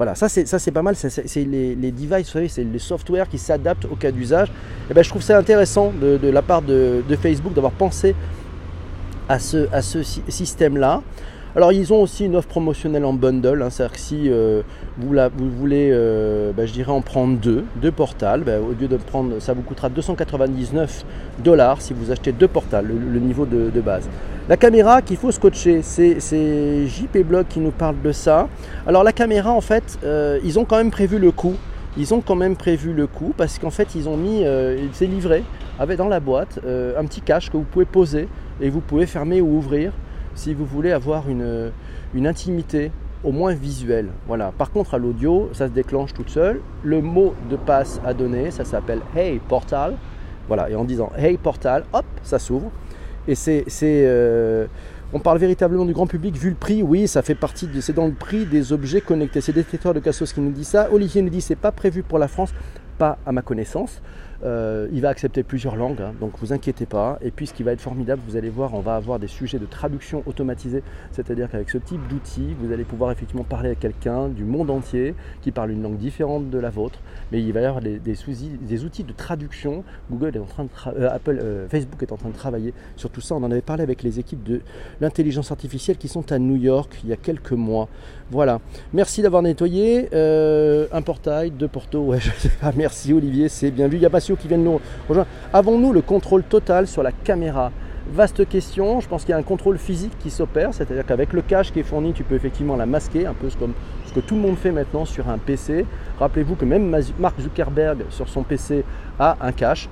Voilà, 0.00 0.14
ça 0.14 0.30
c'est, 0.30 0.70
pas 0.70 0.80
mal, 0.80 0.96
c'est, 0.96 1.44
les, 1.44 1.74
devices, 1.74 2.28
vous 2.28 2.32
savez, 2.32 2.48
c'est 2.48 2.64
les 2.64 2.78
softwares 2.78 3.28
qui 3.28 3.36
s'adaptent 3.36 3.84
au 3.84 3.96
cas 3.96 4.10
d'usage. 4.10 4.48
Et 4.48 4.52
eh 4.92 4.94
ben, 4.94 5.04
je 5.04 5.10
trouve 5.10 5.20
ça 5.20 5.36
intéressant 5.36 5.92
de, 6.00 6.26
la 6.26 6.40
part 6.40 6.62
de, 6.62 7.02
Facebook 7.20 7.52
d'avoir 7.52 7.72
pensé 7.72 8.14
à 9.30 9.38
ce, 9.38 9.72
à 9.72 9.80
ce 9.80 10.02
système-là. 10.02 11.02
Alors 11.56 11.72
ils 11.72 11.92
ont 11.92 12.02
aussi 12.02 12.26
une 12.26 12.36
offre 12.36 12.48
promotionnelle 12.48 13.04
en 13.04 13.12
bundle, 13.12 13.62
hein, 13.62 13.70
c'est-à-dire 13.70 13.94
que 13.94 14.00
si 14.00 14.28
euh, 14.28 14.62
vous, 14.98 15.14
vous, 15.36 15.50
voulez, 15.50 15.90
euh, 15.92 16.52
bah, 16.52 16.66
je 16.66 16.72
dirais 16.72 16.92
en 16.92 17.00
prendre 17.00 17.38
deux, 17.38 17.64
deux 17.76 17.90
portals, 17.92 18.42
bah, 18.42 18.60
au 18.60 18.72
lieu 18.72 18.88
de 18.88 18.96
prendre, 18.96 19.40
ça 19.40 19.52
vous 19.52 19.62
coûtera 19.62 19.88
299 19.88 21.04
dollars 21.42 21.80
si 21.80 21.92
vous 21.92 22.10
achetez 22.10 22.32
deux 22.32 22.46
portals, 22.46 22.86
le, 22.86 23.18
niveau 23.18 23.46
de, 23.46 23.80
base. 23.80 24.08
La 24.48 24.56
caméra 24.56 25.00
qu'il 25.00 25.16
faut 25.16 25.30
scotcher, 25.30 25.82
c'est 25.82 26.86
JP 26.86 27.18
Blog 27.24 27.46
qui 27.48 27.60
nous 27.60 27.72
parle 27.72 28.00
de 28.02 28.12
ça. 28.12 28.48
Alors 28.86 29.04
la 29.04 29.12
caméra 29.12 29.52
en 29.52 29.60
fait, 29.60 29.98
euh, 30.04 30.38
ils 30.44 30.58
ont 30.58 30.64
quand 30.64 30.76
même 30.76 30.90
prévu 30.90 31.18
le 31.18 31.30
coût. 31.30 31.54
Ils 31.96 32.14
ont 32.14 32.20
quand 32.20 32.36
même 32.36 32.54
prévu 32.54 32.92
le 32.92 33.08
coût 33.08 33.32
parce 33.36 33.58
qu'en 33.58 33.70
fait 33.70 33.96
ils 33.96 34.08
ont 34.08 34.16
mis, 34.16 34.44
c'est 34.92 35.06
livré 35.06 35.42
avec 35.80 35.98
dans 35.98 36.06
la 36.08 36.20
boîte 36.20 36.60
un 36.64 37.04
petit 37.04 37.20
cache 37.20 37.50
que 37.50 37.56
vous 37.56 37.64
pouvez 37.64 37.84
poser 37.84 38.28
et 38.60 38.70
vous 38.70 38.80
pouvez 38.80 39.06
fermer 39.06 39.40
ou 39.40 39.56
ouvrir 39.56 39.92
si 40.34 40.54
vous 40.54 40.64
voulez 40.64 40.92
avoir 40.92 41.28
une, 41.28 41.72
intimité 42.26 42.92
au 43.22 43.32
moins 43.32 43.52
visuelle. 43.52 44.08
Voilà. 44.26 44.52
Par 44.56 44.70
contre, 44.70 44.94
à 44.94 44.98
l'audio, 44.98 45.50
ça 45.52 45.66
se 45.66 45.72
déclenche 45.72 46.14
toute 46.14 46.30
seule. 46.30 46.60
Le 46.82 47.02
mot 47.02 47.34
de 47.50 47.56
passe 47.56 48.00
à 48.04 48.14
donner, 48.14 48.50
ça 48.50 48.64
s'appelle 48.64 49.00
Hey 49.14 49.38
Portal. 49.38 49.96
Voilà. 50.48 50.70
Et 50.70 50.74
en 50.74 50.84
disant 50.84 51.12
Hey 51.16 51.36
Portal, 51.36 51.84
hop, 51.92 52.06
ça 52.22 52.38
s'ouvre. 52.38 52.70
Et 53.28 53.34
c'est, 53.34 53.66
euh, 53.84 54.66
on 55.12 55.18
parle 55.18 55.38
véritablement 55.38 55.84
du 55.84 55.92
grand 55.92 56.06
public 56.06 56.36
vu 56.36 56.48
le 56.48 56.56
prix. 56.56 56.82
Oui, 56.82 57.06
ça 57.06 57.22
fait 57.22 57.34
partie 57.34 57.66
de, 57.66 57.80
c'est 57.80 57.92
dans 57.92 58.06
le 58.06 58.14
prix 58.14 58.46
des 58.46 58.72
objets 58.72 59.02
connectés. 59.02 59.40
C'est 59.40 59.52
Détecteur 59.52 59.92
de 59.92 60.00
Cassos 60.00 60.32
qui 60.32 60.40
nous 60.40 60.52
dit 60.52 60.64
ça. 60.64 60.88
Olivier 60.90 61.20
nous 61.20 61.30
dit 61.30 61.42
c'est 61.42 61.56
pas 61.56 61.72
prévu 61.72 62.02
pour 62.02 62.18
la 62.18 62.28
France, 62.28 62.54
pas 62.96 63.18
à 63.26 63.32
ma 63.32 63.42
connaissance. 63.42 64.00
Euh, 64.42 64.88
il 64.92 65.02
va 65.02 65.10
accepter 65.10 65.42
plusieurs 65.42 65.76
langues, 65.76 66.00
hein, 66.00 66.14
donc 66.18 66.32
vous 66.40 66.52
inquiétez 66.52 66.86
pas. 66.86 67.18
Et 67.20 67.30
puis 67.30 67.46
ce 67.46 67.52
qui 67.52 67.62
va 67.62 67.72
être 67.72 67.80
formidable, 67.80 68.22
vous 68.26 68.36
allez 68.36 68.48
voir, 68.48 68.74
on 68.74 68.80
va 68.80 68.96
avoir 68.96 69.18
des 69.18 69.26
sujets 69.26 69.58
de 69.58 69.66
traduction 69.66 70.22
automatisée, 70.26 70.82
c'est-à-dire 71.12 71.50
qu'avec 71.50 71.68
ce 71.68 71.78
type 71.78 72.00
d'outil, 72.08 72.54
vous 72.58 72.72
allez 72.72 72.84
pouvoir 72.84 73.10
effectivement 73.12 73.44
parler 73.44 73.70
à 73.70 73.74
quelqu'un 73.74 74.28
du 74.28 74.44
monde 74.44 74.70
entier 74.70 75.14
qui 75.42 75.50
parle 75.50 75.72
une 75.72 75.82
langue 75.82 75.98
différente 75.98 76.48
de 76.48 76.58
la 76.58 76.70
vôtre, 76.70 77.00
mais 77.32 77.42
il 77.42 77.52
va 77.52 77.60
y 77.60 77.64
avoir 77.64 77.82
des, 77.82 77.98
des, 77.98 78.84
outils 78.84 79.04
de 79.04 79.12
traduction. 79.12 79.84
Google 80.10 80.36
est 80.36 80.40
en 80.40 80.44
train 80.44 80.64
de 80.64 80.70
euh, 80.86 81.18
euh, 81.28 81.68
Facebook 81.68 82.02
est 82.02 82.12
en 82.12 82.16
train 82.16 82.30
de 82.30 82.34
travailler 82.34 82.72
sur 82.96 83.10
tout 83.10 83.20
ça. 83.20 83.34
On 83.34 83.44
en 83.44 83.50
avait 83.50 83.60
parlé 83.60 83.82
avec 83.82 84.02
les 84.02 84.18
équipes 84.18 84.42
de 84.42 84.62
l'intelligence 85.00 85.50
artificielle 85.50 85.98
qui 85.98 86.08
sont 86.08 86.32
à 86.32 86.38
New 86.38 86.56
York 86.56 87.00
il 87.04 87.10
y 87.10 87.12
a 87.12 87.16
quelques 87.16 87.52
mois. 87.52 87.88
Voilà. 88.30 88.60
Merci 88.94 89.22
d'avoir 89.22 89.42
nettoyé 89.42 90.08
un 90.12 91.02
portail 91.02 91.50
de 91.50 91.66
Porto. 91.66 92.00
Ouais, 92.00 92.20
je 92.20 92.30
sais 92.38 92.48
pas. 92.48 92.72
Merci 92.74 93.12
Olivier, 93.12 93.48
c'est 93.48 93.70
bien 93.70 93.88
vu. 93.88 93.96
Il 93.96 94.02
y 94.02 94.06
a 94.06 94.10
pas 94.10 94.20
qui 94.36 94.48
viennent 94.48 94.64
nous 94.64 94.80
rejoindre. 95.08 95.28
Avons-nous 95.52 95.92
le 95.92 96.02
contrôle 96.02 96.42
total 96.42 96.86
sur 96.86 97.02
la 97.02 97.12
caméra? 97.12 97.70
Vaste 98.12 98.48
question, 98.48 99.00
je 99.00 99.08
pense 99.08 99.22
qu'il 99.22 99.30
y 99.30 99.34
a 99.34 99.36
un 99.36 99.42
contrôle 99.42 99.78
physique 99.78 100.12
qui 100.18 100.30
s'opère, 100.30 100.74
c'est-à-dire 100.74 101.06
qu'avec 101.06 101.32
le 101.32 101.42
cache 101.42 101.72
qui 101.72 101.80
est 101.80 101.84
fourni, 101.84 102.12
tu 102.12 102.24
peux 102.24 102.34
effectivement 102.34 102.74
la 102.74 102.86
masquer, 102.86 103.26
un 103.26 103.34
peu 103.34 103.48
comme 103.58 103.72
ce 104.06 104.12
que 104.12 104.20
tout 104.20 104.34
le 104.34 104.40
monde 104.40 104.56
fait 104.56 104.72
maintenant 104.72 105.04
sur 105.04 105.28
un 105.28 105.38
PC. 105.38 105.86
Rappelez-vous 106.18 106.56
que 106.56 106.64
même 106.64 106.90
Mark 107.18 107.40
Zuckerberg 107.40 107.98
sur 108.10 108.28
son 108.28 108.42
PC 108.42 108.84
a 109.18 109.36
un 109.40 109.52
cache. 109.52 109.88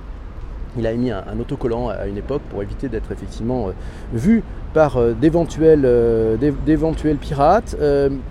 Il 0.77 0.85
a 0.85 0.91
émis 0.91 1.11
un, 1.11 1.23
autocollant 1.39 1.87
à 1.87 2.07
une 2.07 2.17
époque 2.17 2.41
pour 2.49 2.61
éviter 2.61 2.89
d'être 2.89 3.11
effectivement 3.11 3.69
euh, 3.69 3.71
vu 4.13 4.43
par 4.73 4.97
euh, 4.97 5.13
euh, 5.21 6.37
d'éventuels 6.65 7.17
pirates. 7.17 7.75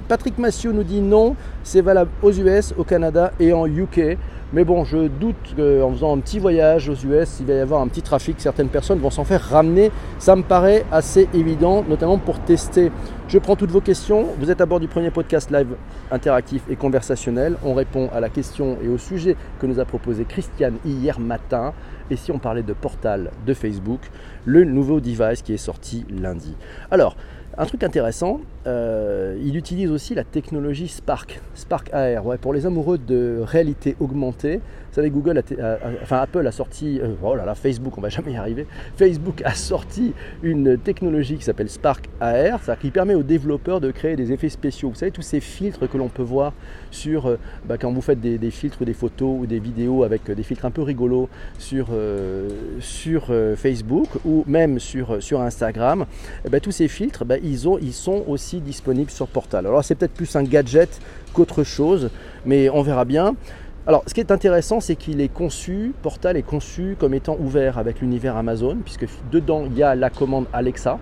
Patrick 0.09 0.39
Massieu 0.39 0.73
nous 0.73 0.85
dit 0.85 1.01
non, 1.01 1.37
c'est 1.63 1.81
valable 1.81 2.11
aux 2.23 2.33
US, 2.33 2.75
au 2.77 2.85
Canada 2.85 3.33
et 3.41 3.53
en 3.53 3.67
UK. 3.67 4.19
Mais 4.55 4.65
bon, 4.65 4.83
je 4.83 5.09
doute 5.09 5.37
qu'en 5.55 5.93
faisant 5.93 6.17
un 6.17 6.21
petit 6.21 6.39
voyage 6.39 6.89
aux 6.89 6.95
US, 6.95 7.37
il 7.41 7.47
va 7.47 7.53
y 7.53 7.59
avoir 7.59 7.83
un 7.83 7.89
petit 7.89 8.01
trafic. 8.01 8.41
Certaines 8.41 8.71
personnes 8.71 8.99
vont 8.99 9.11
s'en 9.11 9.25
faire 9.25 9.43
ramener. 9.43 9.91
Ça 10.19 10.37
me 10.37 10.43
paraît 10.43 10.87
assez 10.91 11.29
évident, 11.35 11.85
notamment 11.87 12.17
pour 12.17 12.39
tester. 12.41 12.91
Je 13.29 13.39
prends 13.39 13.57
toutes 13.57 13.71
vos 13.71 13.83
questions. 13.83 14.29
Vous 14.39 14.51
êtes 14.51 14.63
à 14.63 14.67
bord 14.67 14.81
du 14.81 14.89
premier 14.89 15.11
podcast 15.11 15.51
live 15.51 15.77
interactif 16.11 16.63
et 16.71 16.77
conversationnel. 16.77 17.59
On 17.63 17.75
répond 17.75 18.09
à 18.15 18.21
la 18.21 18.31
question 18.31 18.79
et 18.83 18.89
au 18.89 18.97
sujet 18.97 19.37
que 19.61 19.67
nous 19.67 19.81
a 19.81 19.85
proposé 19.85 20.25
Christiane 20.25 20.79
hier 20.87 21.21
matin. 21.21 21.75
Et 22.11 22.17
si 22.17 22.33
on 22.33 22.39
parlait 22.39 22.63
de 22.63 22.73
portal 22.73 23.31
de 23.47 23.53
Facebook, 23.53 24.01
le 24.47 24.65
nouveau 24.65 25.01
device 25.01 25.43
qui 25.43 25.53
est 25.53 25.59
sorti 25.59 26.07
lundi. 26.09 26.28
Alors, 26.91 27.17
un 27.57 27.67
truc 27.67 27.83
intéressant, 27.83 28.41
euh, 28.67 29.37
il 29.43 29.57
utilise 29.57 29.91
aussi 29.91 30.15
la 30.15 30.23
technologie 30.23 30.87
Spark, 30.87 31.41
Spark 31.55 31.93
AR, 31.93 32.39
pour 32.41 32.53
les 32.53 32.67
amoureux 32.67 32.99
de 32.99 33.41
réalité 33.43 33.97
augmentée. 33.99 34.61
Vous 34.89 34.95
savez, 34.95 35.11
Google, 35.11 35.43
enfin 36.03 36.19
Apple 36.19 36.47
a 36.47 36.53
sorti, 36.53 36.99
euh, 37.01 37.15
oh 37.23 37.35
là 37.35 37.45
là, 37.45 37.55
Facebook, 37.55 37.99
on 37.99 38.01
va 38.01 38.09
jamais 38.09 38.33
y 38.33 38.37
arriver. 38.37 38.67
Facebook 38.97 39.43
a 39.45 39.55
sorti 39.55 40.15
une 40.43 40.79
technologie 40.79 41.37
qui 41.37 41.45
s'appelle 41.45 41.69
Spark 41.69 42.09
AR, 42.21 42.61
qui 42.81 42.91
permet 42.91 43.15
aux 43.15 43.23
développeurs 43.23 43.81
de 43.81 43.91
créer 43.91 44.17
des 44.17 44.33
effets 44.33 44.49
spéciaux. 44.49 44.89
Vous 44.89 44.95
savez, 44.95 45.11
tous 45.11 45.23
ces 45.23 45.41
filtres 45.41 45.89
que 45.89 45.99
l'on 45.99 46.09
peut 46.09 46.23
voir 46.23 46.55
sur 46.91 47.27
euh, 47.27 47.39
bah, 47.67 47.77
quand 47.79 47.93
vous 47.93 48.01
faites 48.01 48.21
des, 48.21 48.51
filtres 48.51 48.81
ou 48.81 48.85
des 48.85 48.95
photos 48.95 49.41
ou 49.41 49.47
des 49.47 49.59
vidéos 49.59 50.05
avec 50.05 50.31
des 50.31 50.43
filtres 50.43 50.65
un 50.65 50.71
peu 50.71 50.83
rigolos 50.83 51.29
sur, 51.59 51.89
Facebook 53.57 54.09
ou 54.25 54.45
même 54.47 54.79
sur, 54.79 55.19
Instagram. 55.41 56.07
Eh 56.45 56.49
ben, 56.49 56.61
tous 56.61 56.73
ces 56.73 56.89
filtres, 56.89 57.25
bah, 57.25 57.37
ils, 57.43 57.67
ils 57.83 57.93
sont 57.93 58.25
aussi 58.27 58.61
disponibles 58.61 59.11
sur 59.11 59.29
Portal. 59.29 59.67
Alors 59.67 59.85
c'est 59.85 59.95
peut-être 59.95 60.15
plus 60.15 60.35
un 60.37 60.43
gadget 60.43 61.01
qu'autre 61.33 61.63
chose, 61.63 62.11
mais 62.47 62.71
on 62.71 62.83
verra 62.83 63.05
bien. 63.05 63.35
Alors, 63.89 64.03
ce 64.07 64.13
qui 64.13 64.21
est 64.21 64.31
intéressant, 64.31 64.81
c'est 64.81 64.97
qu'il 64.97 65.23
est 65.23 65.33
conçu, 65.33 65.95
Portal 66.03 66.37
est 66.37 66.43
conçu 66.43 66.95
comme 67.01 67.15
étant 67.15 67.39
ouvert 67.41 67.79
avec 67.79 68.03
l'univers 68.03 68.37
Amazon, 68.37 68.77
puisque 68.85 69.07
dedans, 69.33 69.63
il 69.65 69.79
y 69.79 69.83
a 69.83 69.95
la 69.95 70.11
commande 70.11 70.45
Alexa. 70.53 70.99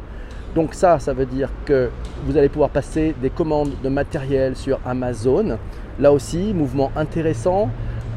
Donc 0.55 0.73
ça, 0.73 1.01
ça 1.01 1.13
veut 1.13 1.27
dire 1.27 1.51
que 1.65 1.91
vous 2.27 2.37
allez 2.37 2.49
pouvoir 2.49 2.71
passer 2.71 3.13
des 3.21 3.29
commandes 3.29 3.73
de 3.83 3.89
matériel 3.89 4.55
sur 4.55 4.79
Amazon. 4.87 5.59
Là 5.99 6.13
aussi, 6.13 6.55
mouvement 6.55 6.93
intéressant. 6.95 7.71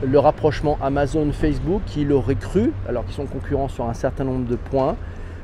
Le 0.04 0.20
rapprochement 0.20 0.78
Amazon-Facebook, 0.84 1.82
qui 1.88 2.06
l'aurait 2.06 2.36
cru, 2.36 2.72
alors 2.88 3.06
qu'ils 3.06 3.16
sont 3.16 3.26
concurrents 3.26 3.70
sur 3.70 3.86
un 3.86 3.96
certain 3.96 4.24
nombre 4.24 4.48
de 4.48 4.56
points. 4.56 4.98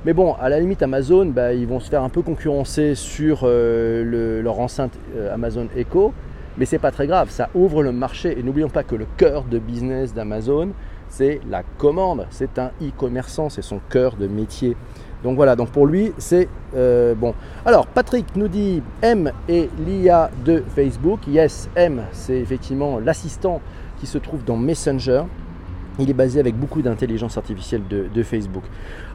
Mais 0.05 0.13
bon, 0.13 0.35
à 0.39 0.49
la 0.49 0.59
limite, 0.59 0.83
Amazon, 0.83 1.25
bah, 1.25 1.51
ils 1.51 1.65
vont 1.65 1.79
se 1.79 1.89
faire 1.89 2.03
un 2.03 2.09
peu 2.09 2.21
concurrencer 2.21 2.93
sur 2.93 3.39
euh, 3.41 4.43
leur 4.43 4.59
enceinte 4.59 4.93
euh, 5.17 5.33
Amazon 5.33 5.67
Echo. 5.75 6.13
Mais 6.57 6.65
c'est 6.65 6.79
pas 6.79 6.91
très 6.91 7.07
grave, 7.07 7.29
ça 7.29 7.49
ouvre 7.53 7.83
le 7.83 7.91
marché. 7.91 8.37
Et 8.39 8.43
n'oublions 8.43 8.69
pas 8.69 8.83
que 8.83 8.95
le 8.95 9.05
cœur 9.17 9.43
de 9.43 9.59
business 9.59 10.13
d'Amazon, 10.13 10.69
c'est 11.09 11.41
la 11.49 11.63
commande. 11.77 12.27
C'est 12.29 12.59
un 12.59 12.71
e-commerçant, 12.81 13.49
c'est 13.49 13.61
son 13.61 13.79
cœur 13.89 14.15
de 14.15 14.27
métier. 14.27 14.75
Donc 15.23 15.37
voilà, 15.37 15.55
donc 15.55 15.71
pour 15.71 15.87
lui, 15.87 16.13
c'est 16.17 16.47
euh, 16.75 17.15
bon. 17.15 17.33
Alors, 17.65 17.87
Patrick 17.87 18.35
nous 18.35 18.47
dit 18.47 18.83
M 19.01 19.31
et 19.49 19.69
l'IA 19.79 20.29
de 20.45 20.63
Facebook. 20.75 21.21
Yes, 21.27 21.69
M, 21.75 22.03
c'est 22.11 22.37
effectivement 22.37 22.99
l'assistant 22.99 23.59
qui 23.99 24.05
se 24.05 24.17
trouve 24.17 24.43
dans 24.43 24.57
Messenger. 24.57 25.23
Il 25.97 26.09
est 26.09 26.13
basé 26.13 26.41
avec 26.41 26.55
beaucoup 26.55 26.81
d'intelligence 26.81 27.37
artificielle 27.37 27.83
de, 27.87 28.23
Facebook. 28.23 28.65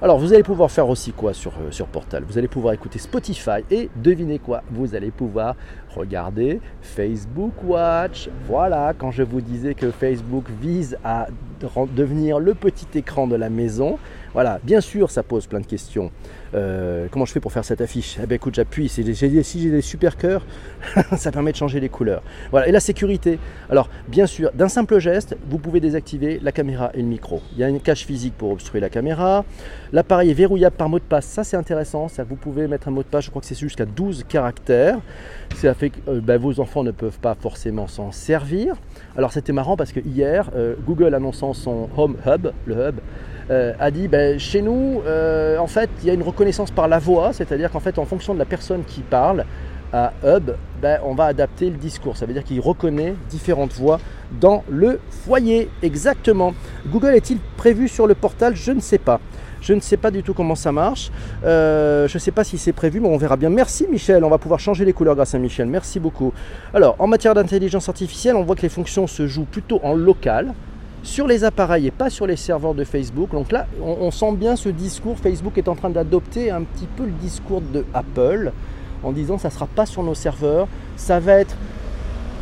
Alors 0.00 0.18
vous 0.18 0.32
allez 0.32 0.42
pouvoir 0.42 0.70
faire 0.70 0.88
aussi 0.88 1.12
quoi 1.12 1.35
sur, 1.35 1.52
euh, 1.52 1.70
sur 1.70 1.87
Portal? 1.87 2.25
Vous 2.26 2.38
allez 2.38 2.49
pouvoir 2.49 2.73
écouter 2.73 2.99
Spotify 2.99 3.62
et 3.70 3.90
devinez 3.97 4.38
quoi 4.38 4.62
Vous 4.70 4.94
allez 4.94 5.11
pouvoir 5.11 5.56
regarder 5.94 6.61
Facebook 6.82 7.52
Watch. 7.64 8.28
Voilà, 8.47 8.94
quand 8.97 9.11
je 9.11 9.23
vous 9.23 9.40
disais 9.40 9.75
que 9.75 9.90
Facebook 9.90 10.47
vise 10.61 10.97
à 11.04 11.28
devenir 11.94 12.38
le 12.38 12.54
petit 12.54 12.87
écran 12.99 13.26
de 13.26 13.37
la 13.37 13.50
maison, 13.50 13.99
voilà, 14.32 14.61
bien 14.62 14.80
sûr, 14.80 15.11
ça 15.11 15.25
pose 15.25 15.47
plein 15.49 15.59
de 15.59 15.66
questions. 15.66 16.12
Euh, 16.54 17.09
comment 17.11 17.25
je 17.25 17.32
fais 17.32 17.40
pour 17.40 17.52
faire 17.52 17.64
cette 17.64 17.80
affiche? 17.80 18.16
Eh 18.23 18.26
bien, 18.26 18.37
écoute, 18.37 18.54
j'appuie. 18.54 18.88
Si 18.88 19.02
j'ai 19.02 19.70
des 19.70 19.80
super 19.80 20.16
cœurs, 20.16 20.47
ça 21.16 21.32
permet 21.32 21.50
de 21.50 21.56
changer 21.56 21.80
les 21.80 21.88
couleurs. 21.88 22.23
Voilà, 22.52 22.68
et 22.68 22.73
la 22.73 22.78
sécurité. 22.78 23.40
Alors, 23.68 23.88
bien 24.06 24.26
sûr, 24.26 24.52
d'un 24.54 24.68
simple 24.68 25.00
geste, 25.00 25.37
vous 25.49 25.59
pouvez 25.59 25.80
désactiver 25.80 26.38
la 26.42 26.52
caméra 26.52 26.90
et 26.94 26.99
le 26.99 27.09
micro. 27.09 27.42
Il 27.54 27.59
y 27.59 27.64
a 27.64 27.68
une 27.68 27.80
cache 27.80 28.06
physique 28.06 28.35
pour 28.38 28.52
obstruer 28.52 28.78
la 28.78 28.88
caméra. 28.88 29.44
L'appareil 29.92 30.30
est 30.30 30.35
verrouillable 30.35 30.76
par 30.76 30.88
mot 30.88 31.00
de 31.00 31.04
passe. 31.04 31.26
Ça, 31.26 31.42
c'est 31.42 31.56
intéressant. 31.56 32.06
Vous 32.28 32.37
pouvez 32.37 32.68
mettre 32.68 32.87
un 32.87 32.92
mot 32.92 33.02
de 33.02 33.09
passe, 33.09 33.25
je 33.25 33.30
crois 33.30 33.42
que 33.42 33.49
c'est 33.49 33.59
jusqu'à 33.59 33.85
12 33.85 34.25
caractères. 34.28 34.99
Fait 35.80 35.90
que 35.90 35.99
euh, 36.08 36.20
ben, 36.20 36.38
vos 36.38 36.60
enfants 36.60 36.84
ne 36.84 36.90
peuvent 36.90 37.18
pas 37.18 37.34
forcément 37.34 37.88
s'en 37.88 38.12
servir. 38.12 38.76
Alors, 39.16 39.32
c'était 39.32 39.52
marrant 39.52 39.76
parce 39.76 39.92
que 39.92 40.00
hier, 40.00 40.50
euh, 40.54 40.75
Google 40.87 41.14
annonçant 41.14 41.54
son 41.54 41.88
Home 41.96 42.16
Hub, 42.26 42.49
le 42.66 42.75
hub, 42.75 43.00
euh, 43.50 43.72
a 43.80 43.90
dit 43.90 44.06
ben, 44.06 44.38
chez 44.38 44.60
nous, 44.60 45.00
en 45.58 45.66
fait, 45.66 45.90
il 46.02 46.06
y 46.06 46.10
a 46.10 46.14
une 46.14 46.22
reconnaissance 46.22 46.70
par 46.70 46.87
la 46.87 46.99
voix, 46.99 47.32
c'est-à-dire 47.32 47.70
qu'en 47.70 47.80
fait, 47.80 47.99
en 47.99 48.04
fonction 48.04 48.34
de 48.34 48.38
la 48.38 48.44
personne 48.44 48.84
qui 48.84 49.00
parle 49.00 49.44
à 49.92 50.12
Hub, 50.22 50.52
ben, 50.80 51.00
on 51.04 51.14
va 51.14 51.25
adapter 51.25 51.68
le 51.68 51.76
discours. 51.76 52.16
Ça 52.16 52.26
veut 52.26 52.32
dire 52.32 52.44
qu'il 52.44 52.60
reconnaît 52.60 53.14
différentes 53.28 53.72
voix 53.72 53.99
dans 54.40 54.62
le 54.68 55.00
foyer. 55.08 55.68
Exactement. 55.82 56.54
Google 56.87 57.14
est-il 57.14 57.38
prévu 57.56 57.88
sur 57.88 58.06
le 58.06 58.14
portal? 58.14 58.54
Je 58.54 58.70
ne 58.70 58.80
sais 58.80 58.99
pas. 58.99 59.20
Je 59.61 59.75
ne 59.75 59.81
sais 59.81 59.97
pas 59.97 60.11
du 60.11 60.23
tout 60.23 60.35
comment 60.35 60.55
ça 60.55 60.73
marche. 60.73 61.11
Euh, 61.45 62.09
je 62.09 62.17
ne 62.17 62.21
sais 62.21 62.31
pas 62.31 62.45
si 62.45 62.59
c'est 62.59 62.73
prévu, 62.73 63.00
mais 63.00 63.09
on 63.09 63.17
verra 63.17 63.37
bien. 63.37 63.50
Merci 63.50 63.87
Michel, 63.90 64.25
on 64.25 64.31
va 64.31 64.38
pouvoir 64.38 64.61
changer 64.61 64.85
les 64.85 64.93
couleurs 64.93 65.14
grâce 65.14 65.35
à 65.35 65.38
Michel. 65.38 65.67
Merci 65.67 66.00
beaucoup. 66.00 66.33
Alors, 66.73 66.97
en 66.99 67.07
matière 67.07 67.35
d'intelligence 67.35 67.88
artificielle, 67.88 68.37
on 68.37 68.43
voit 68.43 68.57
que 68.57 68.62
les 68.62 68.69
fonctions 68.69 69.07
se 69.07 69.26
jouent 69.26 69.45
plutôt 69.45 69.81
en 69.83 69.95
local 69.95 70.55
sur 71.02 71.26
les 71.26 71.45
appareils 71.45 71.87
et 71.87 71.90
pas 71.90 72.11
sur 72.11 72.26
les 72.26 72.37
serveurs 72.37 72.75
de 72.75 72.85
Facebook. 72.85 73.31
Donc 73.31 73.52
là, 73.52 73.67
on, 73.83 74.11
sent 74.11 74.33
bien 74.33 74.57
ce 74.57 74.69
discours. 74.69 75.19
Facebook 75.19 75.57
est 75.59 75.69
en 75.69 75.75
train 75.75 75.90
d'adopter 75.90 76.50
un 76.50 76.62
petit 76.62 76.87
peu 76.87 77.05
le 77.05 77.12
discours 77.12 77.61
de 77.61 77.85
Apple 77.95 78.52
en 79.02 79.12
disant 79.12 79.38
ça 79.38 79.49
ne 79.49 79.52
sera 79.52 79.67
pas 79.67 79.87
sur 79.87 80.02
nos 80.02 80.14
serveurs, 80.14 80.69
ça 80.97 81.21
va 81.21 81.35
être 81.35 81.57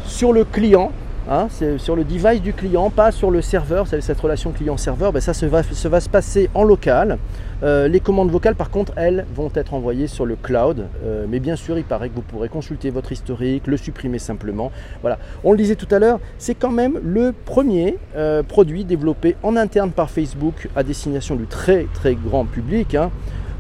sur 0.07 0.33
le 0.33 0.45
client. 0.45 0.91
Hein, 1.31 1.49
c'est 1.51 1.77
sur 1.77 1.95
le 1.95 2.05
device 2.05 2.41
du 2.41 2.55
client, 2.55 2.89
pas 2.89 3.13
sur 3.13 3.31
le 3.31 3.43
serveur. 3.43 3.85
Vous 3.85 4.01
cette 4.01 4.19
relation 4.19 4.51
client-serveur, 4.51 5.13
ben 5.13 5.21
ça 5.21 5.35
se 5.35 5.45
va, 5.45 5.63
se 5.63 6.09
passer 6.09 6.49
en 6.55 6.65
local. 6.65 7.19
Euh, 7.63 7.87
les 7.87 8.01
commandes 8.01 8.31
vocales, 8.31 8.55
par 8.55 8.71
contre, 8.71 8.95
elles 8.97 9.27
vont 9.35 9.51
être 9.55 9.75
envoyées 9.75 10.07
sur 10.07 10.25
le 10.25 10.37
cloud. 10.37 10.87
Euh, 11.05 11.27
mais 11.29 11.39
bien 11.39 11.55
sûr, 11.55 11.77
il 11.77 11.85
paraît 11.85 12.09
que 12.09 12.15
vous 12.15 12.23
pourrez 12.23 12.49
consulter 12.49 12.89
votre 12.89 13.13
historique, 13.13 13.67
le 13.67 13.77
supprimer 13.77 14.19
simplement. 14.19 14.73
Voilà. 15.03 15.19
On 15.45 15.53
le 15.53 15.59
disait 15.59 15.75
tout 15.75 15.89
à 15.95 15.99
l'heure, 15.99 16.19
c'est 16.39 16.55
quand 16.55 16.71
même 16.71 16.99
le 17.03 17.35
premier 17.45 17.99
euh, 18.17 18.43
produit 18.43 18.87
développé 18.87 19.37
en 19.43 19.55
interne 19.57 19.91
par 19.91 20.09
Facebook 20.09 20.71
à 20.77 20.83
destination 20.83 21.37
du 21.37 21.45
très 21.45 21.89
très 21.93 22.15
grand 22.15 22.47
public. 22.47 22.95
Hein. 22.95 23.11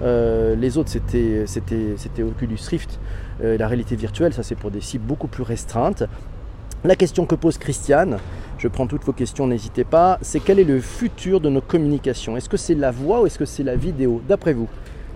les 0.02 0.78
autres, 0.78 0.90
c'était 0.90 2.22
Oculus 2.22 2.60
Rift, 2.70 2.98
la 3.42 3.66
réalité 3.66 3.94
virtuelle. 3.94 4.32
Ça, 4.32 4.42
c'est 4.42 4.54
pour 4.54 4.70
des 4.70 4.80
cibles 4.80 5.04
beaucoup 5.04 5.28
plus 5.28 5.42
restreintes. 5.42 6.04
La 6.84 6.94
question 6.94 7.26
que 7.26 7.34
pose 7.34 7.58
Christiane, 7.58 8.18
je 8.56 8.68
prends 8.68 8.86
toutes 8.86 9.02
vos 9.02 9.12
questions, 9.12 9.48
n'hésitez 9.48 9.82
pas, 9.82 10.16
c'est 10.22 10.38
quel 10.38 10.60
est 10.60 10.64
le 10.64 10.78
futur 10.78 11.40
de 11.40 11.48
nos 11.48 11.60
communications? 11.60 12.36
Est-ce 12.36 12.48
que 12.48 12.56
c'est 12.56 12.76
la 12.76 12.92
voix 12.92 13.20
ou 13.20 13.26
est-ce 13.26 13.36
que 13.36 13.44
c'est 13.44 13.64
la 13.64 13.74
vidéo? 13.74 14.22
D'après 14.28 14.52
vous, 14.52 14.68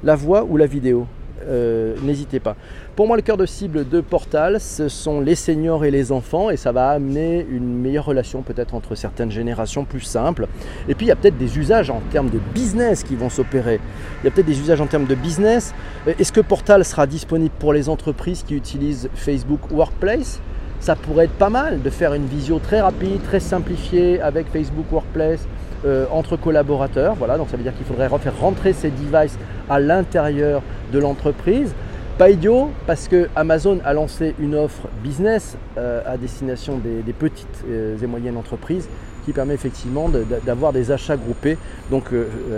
la 0.03 0.17
voix 0.17 0.43
ou 0.43 0.57
la 0.57 0.67
vidéo? 0.67 1.07
Euh, 1.47 1.95
n'hésitez 2.03 2.41
pas. 2.41 2.57
Pour 2.97 3.07
moi, 3.07 3.15
le 3.15 3.23
cœur 3.23 3.37
de 3.37 3.47
cible 3.47 3.89
de 3.89 4.01
Portal, 4.01 4.61
ce 4.61 4.89
sont 4.89 5.21
les 5.21 5.37
seniors 5.37 5.85
et 5.85 5.93
les 5.93 6.11
enfants, 6.11 6.51
et 6.51 6.57
ça 6.57 6.73
va 6.73 6.91
amener 6.91 7.47
une 7.49 7.79
meilleure 7.79 8.07
relation 8.07 8.43
peut-être 8.43 8.75
entre 8.75 8.97
certaines 8.97 9.31
générations 9.31 9.85
plus 9.85 10.01
simples. 10.01 10.49
Et 10.89 10.97
puis, 10.97 11.07
il 11.07 11.11
y 11.11 11.13
a 11.13 11.17
peut-être 11.17 11.39
des 11.39 11.59
usages 11.59 11.91
en 11.91 12.01
termes 12.11 12.31
de 12.31 12.41
business 12.53 13.05
qui 13.05 13.15
vont 13.15 13.31
s'opérer. 13.31 13.79
Il 14.23 14.25
y 14.25 14.29
a 14.29 14.33
peut-être 14.33 14.47
des 14.47 14.59
usages 14.59 14.81
en 14.81 14.89
termes 14.89 15.07
de 15.07 15.15
business. 15.15 15.75
Est-ce 16.09 16.33
que 16.33 16.41
Portal 16.41 16.85
sera 16.85 17.07
disponible 17.07 17.55
pour 17.61 17.73
les 17.73 17.89
entreprises 17.89 18.43
qui 18.43 18.57
utilisent 18.57 19.09
Facebook 19.15 19.71
Workplace? 19.71 20.41
Ça 20.83 20.97
pourrait 20.97 21.27
être 21.27 21.39
pas 21.39 21.49
mal 21.49 21.81
de 21.81 21.91
faire 21.91 22.13
une 22.13 22.27
visio 22.27 22.59
très 22.59 22.81
rapide, 22.81 23.23
très 23.23 23.39
simplifiée 23.39 24.21
avec 24.21 24.49
Facebook 24.49 24.87
Workplace 24.91 25.47
euh, 25.85 26.07
entre 26.11 26.37
collaborateurs. 26.37 27.15
Voilà, 27.15 27.39
donc 27.39 27.51
ça 27.51 27.57
veut 27.57 27.63
dire 27.63 27.75
qu'il 27.77 27.87
faudrait 27.87 28.09
faire 28.19 28.39
rentrer 28.41 28.73
ces 28.73 28.91
devices 28.91 29.39
à 29.71 29.79
l'intérieur 29.79 30.61
de 30.93 30.99
l'entreprise. 30.99 31.73
Pas 32.19 32.31
idiot 32.31 32.71
parce 32.89 33.07
que 33.07 33.29
Amazon 33.37 33.79
a 33.85 33.95
lancé 33.95 34.35
une 34.41 34.57
offre 34.57 34.89
business 35.05 35.57
euh, 35.79 36.03
à 36.05 36.17
destination 36.17 36.79
des, 36.79 37.13
petites 37.13 37.65
euh, 37.71 37.97
et 38.03 38.07
moyennes 38.09 38.37
entreprises 38.37 38.89
qui 39.25 39.33
permet 39.33 39.55
effectivement 39.55 40.11
d'avoir 40.45 40.73
des 40.73 40.91
achats 40.91 41.17
groupés. 41.17 41.59
Donc 41.91 42.07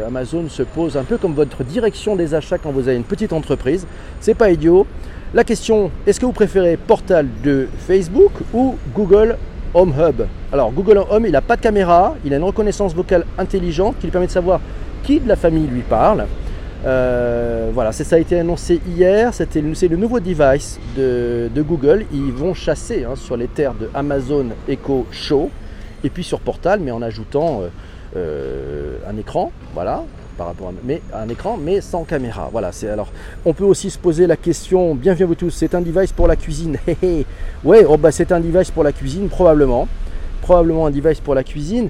Amazon 0.07 0.49
se 0.49 0.63
pose 0.63 0.97
un 0.97 1.05
peu 1.05 1.19
comme 1.19 1.35
votre 1.35 1.65
direction 1.65 2.17
des 2.17 2.35
achats 2.35 2.59
quand 2.59 2.71
vous 2.71 2.89
avez 2.89 2.97
une 2.97 3.05
petite 3.05 3.33
entreprise. 3.33 3.87
C'est 4.21 4.35
pas 4.35 4.51
idiot. 4.51 4.87
La 5.35 5.43
question, 5.43 5.91
est-ce 6.07 6.21
que 6.21 6.27
vous 6.27 6.33
préférez 6.33 6.77
Portal 6.77 7.27
de 7.43 7.67
Facebook 7.89 8.31
ou 8.53 8.77
Google 8.95 9.37
Home 9.75 9.93
Hub? 9.99 10.23
Alors 10.53 10.71
Google 10.71 11.03
Home, 11.11 11.27
il 11.27 11.33
n'a 11.33 11.41
pas 11.41 11.57
de 11.57 11.61
caméra, 11.61 12.15
il 12.25 12.33
a 12.33 12.37
une 12.37 12.45
reconnaissance 12.45 12.95
vocale 12.95 13.25
intelligente 13.37 13.97
qui 13.99 14.07
lui 14.07 14.13
permet 14.13 14.29
de 14.29 14.33
savoir 14.33 14.61
qui 15.03 15.19
de 15.19 15.27
la 15.27 15.35
famille 15.35 15.67
lui 15.67 15.83
parle. 15.83 16.27
Euh, 16.87 17.71
voilà, 17.73 17.93
ça 17.93 18.15
a 18.15 18.19
été 18.19 18.39
annoncé 18.39 18.81
hier, 18.87 19.33
c'est 19.33 19.57
le 19.57 19.97
nouveau 19.97 20.21
device 20.21 20.79
de, 20.97 21.51
Google. 21.57 22.05
Ils 22.13 22.33
vont 22.33 22.55
chasser 22.55 23.05
hein, 23.05 23.17
sur 23.17 23.37
les 23.37 23.49
terres 23.49 23.75
de 23.75 23.91
Amazon 23.95 24.47
Echo 24.69 25.07
Show 25.11 25.51
et 26.05 26.11
puis 26.11 26.23
sur 26.23 26.39
Portal, 26.39 26.81
mais 26.81 26.91
en 26.91 27.03
ajoutant 27.03 27.63
euh, 27.63 27.69
euh, 28.17 28.99
un 29.09 29.17
écran, 29.17 29.51
voilà, 29.73 30.05
par 30.37 30.47
rapport 30.47 30.69
à 30.69 30.73
mais, 30.85 31.01
un 31.15 31.29
écran, 31.29 31.57
mais 31.57 31.81
sans 31.81 32.05
caméra. 32.05 32.51
Voilà, 32.53 32.71
c'est 32.71 32.89
alors. 32.89 33.11
On 33.45 33.55
peut 33.55 33.65
aussi 33.65 33.91
se 33.91 33.99
poser 33.99 34.27
la 34.27 34.37
question, 34.37 34.95
bienvenue 34.95 35.25
à 35.25 35.27
vous 35.27 35.35
tous, 35.35 35.51
c'est 35.51 35.75
un 35.75 35.81
device 35.81 36.13
pour 36.13 36.29
la 36.29 36.37
cuisine. 36.37 36.77
ouais, 37.65 37.87
oh 37.89 37.97
bah 37.97 38.13
c'est 38.13 38.31
un 38.31 38.41
device 38.41 38.71
pour 38.71 38.85
la 38.85 38.93
cuisine, 38.93 39.29
probablement. 39.29 39.89
Probablement 40.43 40.87
un 40.87 40.91
device 40.91 41.21
pour 41.21 41.35
la 41.35 41.43
cuisine. 41.43 41.89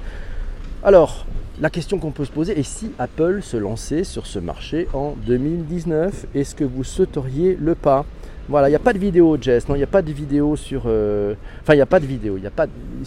Alors, 0.85 1.27
la 1.61 1.71
question 1.71 1.99
qu'on 1.99 2.13
peut 2.13 2.25
se 2.25 2.31
poser 2.31 2.59
est 2.59 2.63
si 2.63 2.93
Apple 2.99 3.41
se 3.43 3.57
lançait 3.57 4.05
sur 4.05 4.27
ce 4.27 4.39
marché 4.39 4.87
en 4.93 5.15
2019, 5.27 6.27
est-ce 6.35 6.55
que 6.55 6.65
vous 6.65 6.85
sauteriez 6.85 7.57
le 7.61 7.75
pas? 7.75 8.05
Voilà, 8.49 8.69
il 8.69 8.73
n'y 8.73 8.77
a 8.77 8.81
pas 8.81 8.93
de 8.93 8.99
vidéo, 8.99 9.39
Jess. 9.41 9.69
Non, 9.69 9.75
il 9.75 9.79
n'y 9.79 9.85
a 9.85 9.89
pas 9.89 10.03
de 10.03 10.13
vidéo 10.13 10.55
sur. 10.57 10.83
Euh, 10.87 11.35
enfin, 11.63 11.73
il 11.73 11.77
n'y 11.77 11.83
a 11.83 11.87
pas 11.87 12.01
de 12.01 12.07
vidéo. 12.07 12.39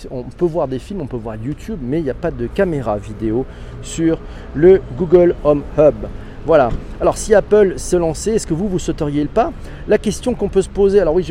On 0.10 0.24
peut 0.24 0.46
voir 0.46 0.68
des 0.68 0.80
films, 0.80 1.02
on 1.02 1.08
peut 1.08 1.18
voir 1.18 1.36
YouTube, 1.36 1.80
mais 1.82 2.00
il 2.00 2.04
n'y 2.04 2.10
a 2.10 2.16
pas 2.16 2.32
de 2.32 2.48
caméra 2.48 2.98
vidéo 2.98 3.46
sur 3.84 4.20
le 4.56 4.82
Google 4.98 5.36
Home 5.44 5.62
Hub. 5.78 5.96
Voilà. 6.46 6.70
Alors, 7.00 7.18
si 7.18 7.36
Apple 7.36 7.74
se 7.78 7.98
lançait, 7.98 8.36
est-ce 8.36 8.48
que 8.48 8.54
vous, 8.54 8.68
vous 8.68 8.80
sauteriez 8.80 9.22
le 9.22 9.28
pas? 9.28 9.52
La 9.88 9.98
question 9.98 10.34
qu'on 10.34 10.50
peut 10.50 10.62
se 10.62 10.70
poser, 10.70 11.00
alors 11.02 11.14
oui, 11.14 11.26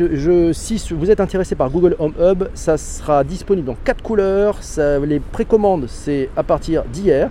si 0.53 0.93
vous 0.93 1.11
êtes 1.11 1.19
intéressé 1.19 1.55
par 1.55 1.69
Google 1.69 1.95
Home 1.99 2.13
Hub, 2.21 2.43
ça 2.53 2.77
sera 2.77 3.23
disponible 3.23 3.67
dans 3.67 3.77
quatre 3.83 4.03
couleurs. 4.03 4.59
les 5.03 5.19
précommandes, 5.19 5.87
c'est 5.87 6.29
à 6.37 6.43
partir 6.43 6.83
d'hier. 6.85 7.29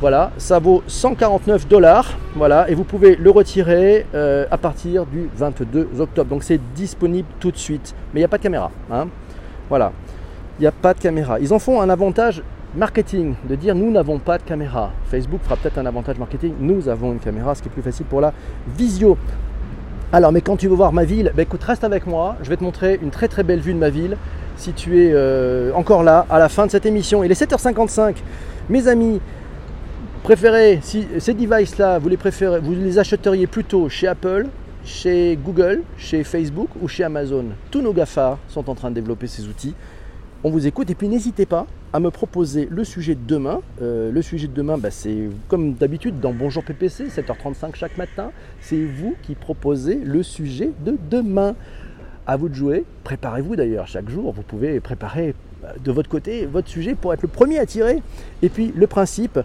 Voilà, 0.00 0.30
ça 0.38 0.60
vaut 0.60 0.84
149 0.86 1.66
dollars. 1.66 2.16
Voilà, 2.36 2.70
et 2.70 2.74
vous 2.76 2.84
pouvez 2.84 3.16
le 3.16 3.30
retirer 3.30 4.06
euh, 4.14 4.46
à 4.48 4.56
partir 4.56 5.06
du 5.06 5.28
22 5.34 5.88
octobre. 5.98 6.30
Donc 6.30 6.44
c'est 6.44 6.60
disponible 6.76 7.26
tout 7.40 7.50
de 7.50 7.56
suite. 7.56 7.96
Mais 8.14 8.20
il 8.20 8.22
n'y 8.22 8.24
a 8.24 8.28
pas 8.28 8.38
de 8.38 8.44
caméra. 8.44 8.70
Hein. 8.92 9.08
Voilà, 9.68 9.92
il 10.58 10.62
n'y 10.62 10.68
a 10.68 10.72
pas 10.72 10.94
de 10.94 11.00
caméra. 11.00 11.40
Ils 11.40 11.52
en 11.52 11.58
font 11.58 11.80
un 11.80 11.88
avantage 11.90 12.44
marketing, 12.76 13.34
de 13.48 13.56
dire 13.56 13.74
nous 13.74 13.90
n'avons 13.90 14.20
pas 14.20 14.38
de 14.38 14.44
caméra. 14.44 14.92
Facebook 15.06 15.40
fera 15.42 15.56
peut-être 15.56 15.78
un 15.78 15.86
avantage 15.86 16.16
marketing, 16.16 16.54
nous 16.60 16.88
avons 16.88 17.12
une 17.12 17.18
caméra, 17.18 17.56
ce 17.56 17.62
qui 17.62 17.68
est 17.68 17.72
plus 17.72 17.82
facile 17.82 18.06
pour 18.06 18.20
la 18.20 18.32
visio. 18.76 19.18
Alors, 20.12 20.30
mais 20.30 20.42
quand 20.42 20.56
tu 20.56 20.68
veux 20.68 20.76
voir 20.76 20.92
ma 20.92 21.04
ville, 21.04 21.32
bah, 21.34 21.42
écoute, 21.42 21.62
reste 21.64 21.84
avec 21.84 22.06
moi. 22.06 22.36
Je 22.42 22.48
vais 22.48 22.56
te 22.56 22.64
montrer 22.64 22.98
une 23.02 23.10
très 23.10 23.26
très 23.26 23.42
belle 23.42 23.60
vue 23.60 23.74
de 23.74 23.78
ma 23.78 23.90
ville. 23.90 24.16
Si 24.56 24.72
euh, 24.88 25.72
encore 25.74 26.02
là 26.02 26.24
à 26.30 26.38
la 26.38 26.48
fin 26.48 26.66
de 26.66 26.70
cette 26.70 26.86
émission, 26.86 27.22
il 27.24 27.30
est 27.30 27.40
7h55. 27.40 28.16
Mes 28.70 28.88
amis, 28.88 29.20
Préférez, 30.22 30.80
si 30.82 31.06
ces 31.18 31.32
devices-là, 31.32 31.98
vous 31.98 32.08
les 32.08 32.16
préférez, 32.16 32.60
vous 32.60 32.74
les 32.74 32.98
achèteriez 32.98 33.46
plutôt 33.46 33.88
chez 33.88 34.06
Apple, 34.08 34.48
chez 34.84 35.38
Google, 35.42 35.82
chez 35.96 36.24
Facebook 36.24 36.68
ou 36.82 36.88
chez 36.88 37.04
Amazon? 37.04 37.46
Tous 37.70 37.80
nos 37.80 37.92
GAFA 37.92 38.38
sont 38.48 38.68
en 38.68 38.74
train 38.74 38.90
de 38.90 38.96
développer 38.96 39.26
ces 39.26 39.46
outils. 39.46 39.74
On 40.44 40.50
vous 40.50 40.66
écoute 40.66 40.90
et 40.90 40.94
puis 40.94 41.08
n'hésitez 41.08 41.46
pas 41.46 41.66
à 41.92 42.00
me 42.00 42.10
proposer 42.10 42.68
le 42.70 42.84
sujet 42.84 43.14
de 43.14 43.20
demain. 43.26 43.60
Euh, 43.80 44.12
le 44.12 44.22
sujet 44.22 44.48
de 44.48 44.52
demain, 44.52 44.76
bah, 44.76 44.90
c'est 44.90 45.28
comme 45.48 45.74
d'habitude 45.74 46.20
dans 46.20 46.32
Bonjour 46.32 46.62
PPC, 46.62 47.08
7h35 47.08 47.74
chaque 47.74 47.96
matin. 47.96 48.30
C'est 48.60 48.84
vous 48.84 49.16
qui 49.22 49.34
proposez 49.34 49.96
le 49.96 50.22
sujet 50.22 50.70
de 50.84 50.96
demain. 51.10 51.54
À 52.26 52.36
vous 52.36 52.50
de 52.50 52.54
jouer. 52.54 52.84
Préparez-vous 53.04 53.56
d'ailleurs 53.56 53.86
chaque 53.86 54.10
jour. 54.10 54.32
Vous 54.32 54.42
pouvez 54.42 54.80
préparer 54.80 55.34
euh, 55.64 55.68
de 55.82 55.90
votre 55.90 56.10
côté 56.10 56.44
votre 56.44 56.68
sujet 56.68 56.94
pour 56.94 57.14
être 57.14 57.22
le 57.22 57.28
premier 57.28 57.58
à 57.58 57.66
tirer. 57.66 58.02
Et 58.42 58.50
puis 58.50 58.72
le 58.76 58.86
principe, 58.86 59.40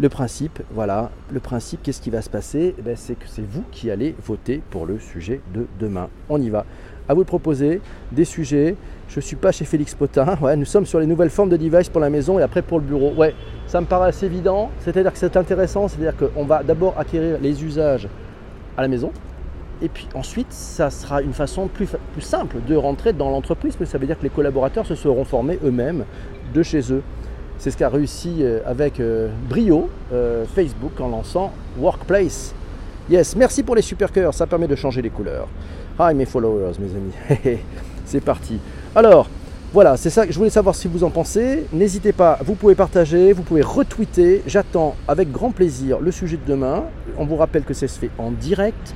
le 0.00 0.08
principe, 0.08 0.60
voilà, 0.72 1.10
le 1.32 1.40
principe, 1.40 1.80
qu'est-ce 1.82 2.00
qui 2.00 2.10
va 2.10 2.22
se 2.22 2.30
passer? 2.30 2.74
Eh 2.78 2.96
C'est 2.96 3.14
que 3.14 3.26
c'est 3.26 3.46
vous 3.48 3.64
qui 3.70 3.90
allez 3.90 4.14
voter 4.24 4.62
pour 4.70 4.86
le 4.86 4.98
sujet 4.98 5.40
de 5.54 5.66
demain. 5.78 6.08
On 6.28 6.40
y 6.40 6.50
va. 6.50 6.64
À 7.08 7.14
vous 7.14 7.22
de 7.22 7.28
proposer 7.28 7.80
des 8.12 8.24
sujets. 8.24 8.76
Je 9.08 9.18
ne 9.18 9.20
suis 9.20 9.36
pas 9.36 9.52
chez 9.52 9.64
Félix 9.64 9.94
Potin. 9.94 10.38
Nous 10.56 10.64
sommes 10.64 10.86
sur 10.86 10.98
les 10.98 11.06
nouvelles 11.06 11.30
formes 11.30 11.50
de 11.50 11.56
device 11.56 11.88
pour 11.88 12.00
la 12.00 12.10
maison 12.10 12.38
et 12.38 12.42
après 12.42 12.62
pour 12.62 12.78
le 12.78 12.84
bureau. 12.84 13.12
Ouais, 13.14 13.34
ça 13.66 13.80
me 13.80 13.86
paraît 13.86 14.08
assez 14.08 14.26
évident. 14.26 14.70
C'est-à-dire 14.80 15.12
que 15.12 15.18
c'est 15.18 15.36
intéressant. 15.36 15.86
C'est-à-dire 15.86 16.14
qu'on 16.16 16.44
va 16.44 16.62
d'abord 16.62 16.98
acquérir 16.98 17.38
les 17.40 17.62
usages 17.62 18.08
à 18.76 18.82
la 18.82 18.88
maison. 18.88 19.12
Et 19.82 19.88
puis 19.88 20.08
ensuite, 20.14 20.52
ça 20.52 20.90
sera 20.90 21.20
une 21.20 21.32
façon 21.32 21.68
plus, 21.68 21.88
simple 22.20 22.56
de 22.66 22.74
rentrer 22.74 23.12
dans 23.12 23.30
l'entreprise, 23.30 23.76
que 23.76 23.84
ça 23.84 23.98
veut 23.98 24.06
dire 24.06 24.18
que 24.18 24.22
les 24.22 24.30
collaborateurs 24.30 24.86
se 24.86 24.94
seront 24.94 25.24
formés 25.24 25.58
eux-mêmes 25.64 26.04
de 26.54 26.62
chez 26.62 26.92
eux. 26.92 27.02
C'est 27.64 27.70
ce 27.70 27.78
qu'a 27.78 27.88
réussi 27.88 28.40
euh, 28.40 28.60
avec 28.66 29.00
euh, 29.00 29.30
brio 29.48 29.88
euh, 30.12 30.44
Facebook 30.54 31.00
en 31.00 31.08
lançant 31.08 31.50
Workplace. 31.78 32.54
Yes, 33.08 33.34
merci 33.36 33.62
pour 33.62 33.74
les 33.74 33.80
super 33.80 34.12
cœurs, 34.12 34.34
ça 34.34 34.46
permet 34.46 34.68
de 34.68 34.76
changer 34.76 35.00
les 35.00 35.08
couleurs. 35.08 35.48
Hi 35.98 36.14
mes 36.14 36.26
followers, 36.26 36.72
mes 36.78 36.94
amis. 36.94 37.58
c'est 38.04 38.20
parti. 38.20 38.58
Alors, 38.94 39.30
voilà, 39.72 39.96
c'est 39.96 40.10
ça 40.10 40.26
que 40.26 40.32
je 40.34 40.36
voulais 40.36 40.50
savoir 40.50 40.74
si 40.74 40.88
vous 40.88 41.04
en 41.04 41.10
pensez. 41.10 41.64
N'hésitez 41.72 42.12
pas, 42.12 42.38
vous 42.44 42.54
pouvez 42.54 42.74
partager, 42.74 43.32
vous 43.32 43.42
pouvez 43.42 43.62
retweeter. 43.62 44.42
J'attends 44.46 44.94
avec 45.08 45.32
grand 45.32 45.50
plaisir 45.50 46.00
le 46.00 46.10
sujet 46.10 46.36
de 46.36 46.46
demain. 46.46 46.84
On 47.16 47.24
vous 47.24 47.36
rappelle 47.36 47.62
que 47.62 47.72
c'est 47.72 47.88
se 47.88 47.98
fait 47.98 48.10
en 48.18 48.30
direct 48.30 48.94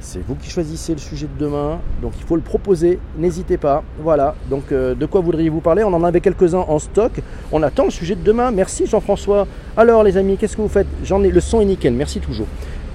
c'est 0.00 0.20
vous 0.26 0.34
qui 0.36 0.48
choisissez 0.48 0.92
le 0.92 0.98
sujet 0.98 1.26
de 1.26 1.44
demain, 1.44 1.78
donc 2.00 2.12
il 2.18 2.24
faut 2.24 2.36
le 2.36 2.42
proposer, 2.42 2.98
n'hésitez 3.16 3.56
pas. 3.56 3.82
Voilà, 4.00 4.34
donc 4.48 4.70
euh, 4.70 4.94
de 4.94 5.06
quoi 5.06 5.20
voudriez-vous 5.20 5.60
parler? 5.60 5.82
On 5.84 5.92
en 5.92 6.04
avait 6.04 6.20
quelques-uns 6.20 6.64
en 6.68 6.78
stock. 6.78 7.12
On 7.52 7.62
attend 7.62 7.84
le 7.84 7.90
sujet 7.90 8.14
de 8.14 8.22
demain. 8.22 8.50
Merci 8.50 8.86
Jean-François. 8.86 9.46
Alors 9.76 10.02
les 10.04 10.16
amis, 10.16 10.36
qu'est-ce 10.36 10.56
que 10.56 10.62
vous 10.62 10.68
faites? 10.68 10.86
J'en 11.04 11.22
ai 11.22 11.30
le 11.30 11.40
son 11.40 11.60
est 11.60 11.64
nickel, 11.64 11.92
merci 11.92 12.20
toujours. 12.20 12.46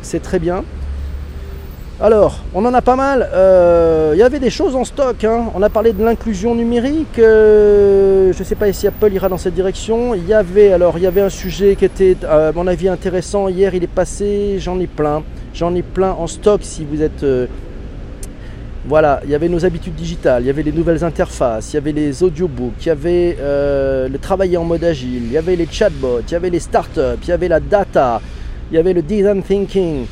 C'est 0.01 0.21
très 0.21 0.39
bien. 0.39 0.63
Alors, 2.01 2.39
on 2.53 2.65
en 2.65 2.73
a 2.73 2.81
pas 2.81 2.95
mal. 2.95 3.29
Euh, 3.33 4.11
il 4.15 4.19
y 4.19 4.23
avait 4.23 4.39
des 4.39 4.49
choses 4.49 4.75
en 4.75 4.83
stock. 4.83 5.23
Hein. 5.23 5.45
On 5.53 5.61
a 5.61 5.69
parlé 5.69 5.93
de 5.93 6.03
l'inclusion 6.03 6.55
numérique. 6.55 7.19
Euh, 7.19 8.33
je 8.33 8.39
ne 8.39 8.43
sais 8.43 8.55
pas 8.55 8.73
si 8.73 8.87
Apple 8.87 9.13
ira 9.13 9.29
dans 9.29 9.37
cette 9.37 9.53
direction. 9.53 10.15
Il 10.15 10.27
y 10.27 10.33
avait 10.33 10.73
alors, 10.73 10.97
il 10.97 11.03
y 11.03 11.07
avait 11.07 11.21
un 11.21 11.29
sujet 11.29 11.75
qui 11.75 11.85
était, 11.85 12.17
à 12.27 12.51
mon 12.51 12.65
avis, 12.67 12.89
intéressant. 12.89 13.47
Hier, 13.47 13.73
il 13.75 13.83
est 13.83 13.87
passé. 13.87 14.57
J'en 14.59 14.79
ai 14.79 14.87
plein. 14.87 15.23
J'en 15.53 15.75
ai 15.75 15.83
plein 15.83 16.11
en 16.11 16.27
stock 16.27 16.61
si 16.63 16.85
vous 16.85 17.01
êtes... 17.01 17.23
Euh, 17.23 17.47
voilà, 18.85 19.21
il 19.23 19.29
y 19.29 19.35
avait 19.35 19.47
nos 19.47 19.63
habitudes 19.63 19.95
digitales, 19.95 20.43
il 20.43 20.47
y 20.47 20.49
avait 20.49 20.63
les 20.63 20.73
nouvelles 20.73 21.05
interfaces, 21.05 21.71
il 21.71 21.75
y 21.75 21.77
avait 21.77 21.93
les 21.93 22.21
audiobooks, 22.21 22.73
il 22.81 22.87
y 22.87 22.89
avait 22.89 23.37
euh, 23.39 24.09
le 24.09 24.19
travail 24.19 24.57
en 24.57 24.65
mode 24.65 24.83
agile, 24.83 25.23
il 25.23 25.31
y 25.31 25.37
avait 25.37 25.55
les 25.55 25.67
chatbots, 25.67 26.19
il 26.27 26.31
y 26.33 26.35
avait 26.35 26.49
les 26.49 26.59
startups, 26.59 27.17
il 27.21 27.29
y 27.29 27.31
avait 27.31 27.47
la 27.47 27.61
data, 27.61 28.19
il 28.69 28.75
y 28.75 28.77
avait 28.77 28.91
le 28.91 29.01
design 29.01 29.41
thinking, 29.41 30.05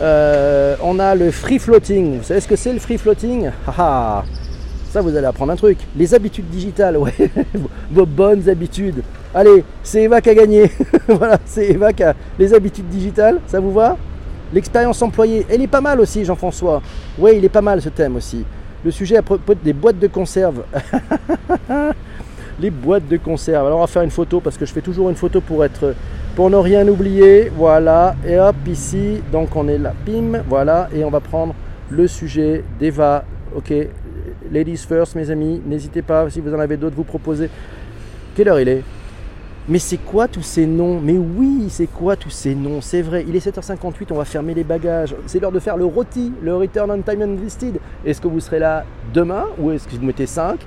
euh, 0.00 0.76
on 0.82 0.98
a 1.00 1.14
le 1.14 1.30
free 1.30 1.58
floating. 1.58 2.18
Vous 2.18 2.24
savez 2.24 2.40
ce 2.40 2.48
que 2.48 2.56
c'est 2.56 2.72
le 2.72 2.78
free 2.78 2.98
floating? 2.98 3.50
Ça, 3.66 5.00
vous 5.00 5.16
allez 5.16 5.26
apprendre 5.26 5.52
un 5.52 5.56
truc. 5.56 5.78
Les 5.96 6.14
habitudes 6.14 6.48
digitales, 6.48 6.96
ouais, 6.98 7.12
vos 7.90 8.06
bonnes 8.06 8.48
habitudes. 8.48 9.02
Allez, 9.34 9.64
c'est 9.82 10.02
Eva 10.02 10.20
qui 10.20 10.30
a 10.30 10.34
gagné. 10.34 10.70
voilà, 11.08 11.38
c'est 11.46 11.70
Eva 11.70 11.92
qui 11.92 12.02
a 12.02 12.14
les 12.38 12.52
habitudes 12.52 12.88
digitales, 12.88 13.40
ça 13.46 13.58
vous 13.58 13.72
va? 13.72 13.96
L'expérience 14.52 15.00
employée, 15.00 15.46
elle 15.48 15.62
est 15.62 15.66
pas 15.66 15.80
mal 15.80 16.00
aussi, 16.00 16.24
Jean-François. 16.24 16.82
Oui, 17.18 17.32
il 17.36 17.44
est 17.44 17.48
pas 17.48 17.62
mal 17.62 17.80
ce 17.80 17.88
thème 17.88 18.16
aussi. 18.16 18.44
Le 18.84 18.90
sujet 18.90 19.16
à 19.16 19.22
propos 19.22 19.54
des 19.54 19.72
boîtes 19.72 19.98
de 19.98 20.08
conserve. 20.08 20.64
les 22.60 22.70
boîtes 22.70 23.08
de 23.08 23.16
conserve. 23.16 23.66
Alors 23.66 23.78
on 23.78 23.82
va 23.82 23.86
faire 23.86 24.02
une 24.02 24.10
photo 24.10 24.40
parce 24.40 24.58
que 24.58 24.66
je 24.66 24.72
fais 24.72 24.80
toujours 24.80 25.08
une 25.08 25.16
photo 25.16 25.40
pour 25.40 25.64
être 25.64 25.94
Pour 26.36 26.50
ne 26.50 26.56
rien 26.56 26.86
oublier, 26.88 27.50
voilà, 27.54 28.14
et 28.26 28.38
hop, 28.38 28.56
ici, 28.66 29.22
donc 29.30 29.54
on 29.56 29.68
est 29.68 29.78
là, 29.78 29.94
pim, 30.06 30.42
voilà, 30.48 30.88
et 30.94 31.04
on 31.04 31.10
va 31.10 31.20
prendre 31.20 31.54
le 31.90 32.06
sujet 32.06 32.64
d'Eva. 32.78 33.24
Ok, 33.54 33.72
ladies 34.50 34.78
first, 34.78 35.14
mes 35.14 35.30
amis, 35.30 35.60
n'hésitez 35.66 36.02
pas, 36.02 36.28
si 36.30 36.40
vous 36.40 36.54
en 36.54 36.58
avez 36.58 36.76
d'autres, 36.76 36.96
vous 36.96 37.04
proposez. 37.04 37.50
Quelle 38.34 38.48
heure 38.48 38.60
il 38.60 38.68
est? 38.68 38.82
Mais 39.68 39.78
c'est 39.78 39.98
quoi 39.98 40.26
tous 40.26 40.42
ces 40.42 40.66
noms? 40.66 41.00
Mais 41.00 41.18
oui, 41.18 41.66
c'est 41.68 41.86
quoi 41.86 42.16
tous 42.16 42.30
ces 42.30 42.54
noms? 42.54 42.80
C'est 42.80 43.02
vrai, 43.02 43.24
il 43.28 43.36
est 43.36 43.46
7h58, 43.46 44.06
on 44.10 44.16
va 44.16 44.24
fermer 44.24 44.54
les 44.54 44.64
bagages. 44.64 45.14
C'est 45.26 45.38
l'heure 45.38 45.52
de 45.52 45.60
faire 45.60 45.76
le 45.76 45.84
rôti, 45.84 46.32
le 46.42 46.56
Return 46.56 46.90
on 46.90 47.00
Time 47.00 47.22
Invested. 47.22 47.78
Est-ce 48.04 48.20
que 48.20 48.26
vous 48.26 48.40
serez 48.40 48.58
là 48.58 48.84
demain 49.14 49.44
ou 49.58 49.70
est-ce 49.70 49.86
que 49.86 49.94
vous 49.94 50.04
mettez 50.04 50.26
5 50.26 50.58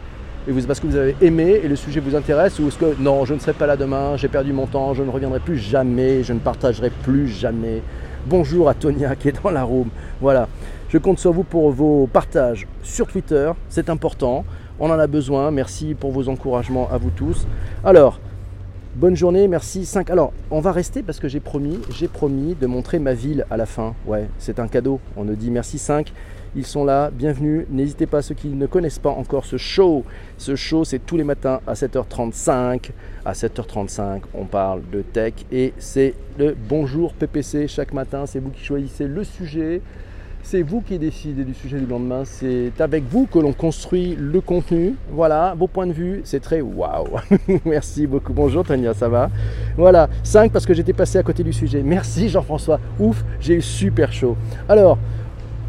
et 0.47 0.51
vous, 0.51 0.61
parce 0.61 0.79
que 0.79 0.85
vous 0.85 0.95
avez 0.95 1.15
aimé 1.21 1.59
et 1.63 1.67
le 1.67 1.75
sujet 1.75 1.99
vous 1.99 2.15
intéresse 2.15 2.59
ou 2.59 2.67
est-ce 2.67 2.77
que 2.77 2.95
non, 2.99 3.25
je 3.25 3.33
ne 3.33 3.39
serai 3.39 3.53
pas 3.53 3.65
là 3.65 3.75
demain, 3.75 4.15
j'ai 4.15 4.27
perdu 4.27 4.53
mon 4.53 4.67
temps, 4.67 4.93
je 4.93 5.01
ne 5.01 5.09
reviendrai 5.09 5.39
plus 5.39 5.57
jamais, 5.57 6.21
je 6.21 6.33
ne 6.33 6.39
partagerai 6.39 6.91
plus 6.91 7.27
jamais. 7.27 7.81
Bonjour 8.27 8.69
à 8.69 8.75
Tonia 8.75 9.15
qui 9.15 9.29
est 9.29 9.43
dans 9.43 9.49
la 9.49 9.63
room. 9.63 9.89
Voilà, 10.21 10.47
je 10.89 10.99
compte 10.99 11.17
sur 11.17 11.33
vous 11.33 11.43
pour 11.43 11.71
vos 11.71 12.05
partages 12.05 12.67
sur 12.83 13.07
Twitter, 13.07 13.51
c'est 13.69 13.89
important, 13.89 14.45
on 14.79 14.89
en 14.89 14.99
a 14.99 15.07
besoin. 15.07 15.51
Merci 15.51 15.95
pour 15.95 16.11
vos 16.11 16.29
encouragements 16.29 16.89
à 16.91 16.97
vous 16.97 17.09
tous. 17.09 17.47
Alors, 17.83 18.19
Bonne 18.95 19.17
journée, 19.17 19.49
merci 19.49 19.85
5. 19.85 20.09
Alors, 20.09 20.31
on 20.51 20.61
va 20.61 20.71
rester 20.71 21.03
parce 21.03 21.19
que 21.19 21.27
j'ai 21.27 21.41
promis, 21.41 21.79
j'ai 21.89 22.07
promis 22.07 22.55
de 22.55 22.65
montrer 22.65 22.97
ma 22.97 23.13
ville 23.13 23.45
à 23.49 23.57
la 23.57 23.65
fin. 23.65 23.93
Ouais, 24.05 24.29
c'est 24.39 24.57
un 24.57 24.69
cadeau. 24.69 25.01
On 25.17 25.25
nous 25.25 25.35
dit 25.35 25.51
merci 25.51 25.79
5. 25.79 26.13
Ils 26.55 26.65
sont 26.65 26.85
là, 26.85 27.11
bienvenue. 27.11 27.67
N'hésitez 27.69 28.05
pas, 28.05 28.21
ceux 28.21 28.35
qui 28.35 28.47
ne 28.47 28.65
connaissent 28.67 28.99
pas 28.99 29.09
encore 29.09 29.43
ce 29.43 29.57
show. 29.57 30.05
Ce 30.37 30.55
show, 30.55 30.85
c'est 30.85 30.99
tous 30.99 31.17
les 31.17 31.25
matins 31.25 31.59
à 31.67 31.73
7h35. 31.73 32.91
À 33.25 33.33
7h35, 33.33 34.21
on 34.33 34.45
parle 34.45 34.81
de 34.89 35.01
tech 35.01 35.33
et 35.51 35.73
c'est 35.77 36.13
le 36.39 36.55
bonjour 36.57 37.13
PPC 37.15 37.67
chaque 37.67 37.91
matin. 37.91 38.25
C'est 38.25 38.39
vous 38.39 38.51
qui 38.51 38.63
choisissez 38.63 39.07
le 39.07 39.25
sujet. 39.25 39.81
C'est 40.47 40.61
vous 40.61 40.81
qui 40.81 40.99
décidez 40.99 41.43
du 41.43 41.55
sujet 41.55 41.79
du 41.79 41.87
lendemain. 41.87 42.21
C'est 42.23 42.79
avec 42.79 43.03
vous 43.09 43.25
que 43.25 43.39
l'on 43.39 43.51
construit 43.51 44.15
le 44.15 44.41
contenu. 44.41 44.93
Voilà, 45.09 45.55
vos 45.57 45.65
points 45.65 45.87
de 45.87 45.91
vue, 45.91 46.21
c'est 46.23 46.39
très 46.39 46.61
waouh. 46.61 47.17
Merci 47.65 48.05
beaucoup. 48.05 48.31
Bonjour 48.31 48.63
Tania, 48.63 48.93
ça 48.93 49.09
va? 49.09 49.31
Voilà, 49.75 50.07
5 50.21 50.51
parce 50.51 50.67
que 50.67 50.75
j'étais 50.75 50.93
passé 50.93 51.17
à 51.17 51.23
côté 51.23 51.41
du 51.43 51.51
sujet. 51.51 51.81
Merci 51.81 52.29
Jean-François. 52.29 52.79
Ouf, 52.99 53.25
j'ai 53.39 53.55
eu 53.55 53.61
super 53.63 54.13
chaud. 54.13 54.37
Alors, 54.69 54.99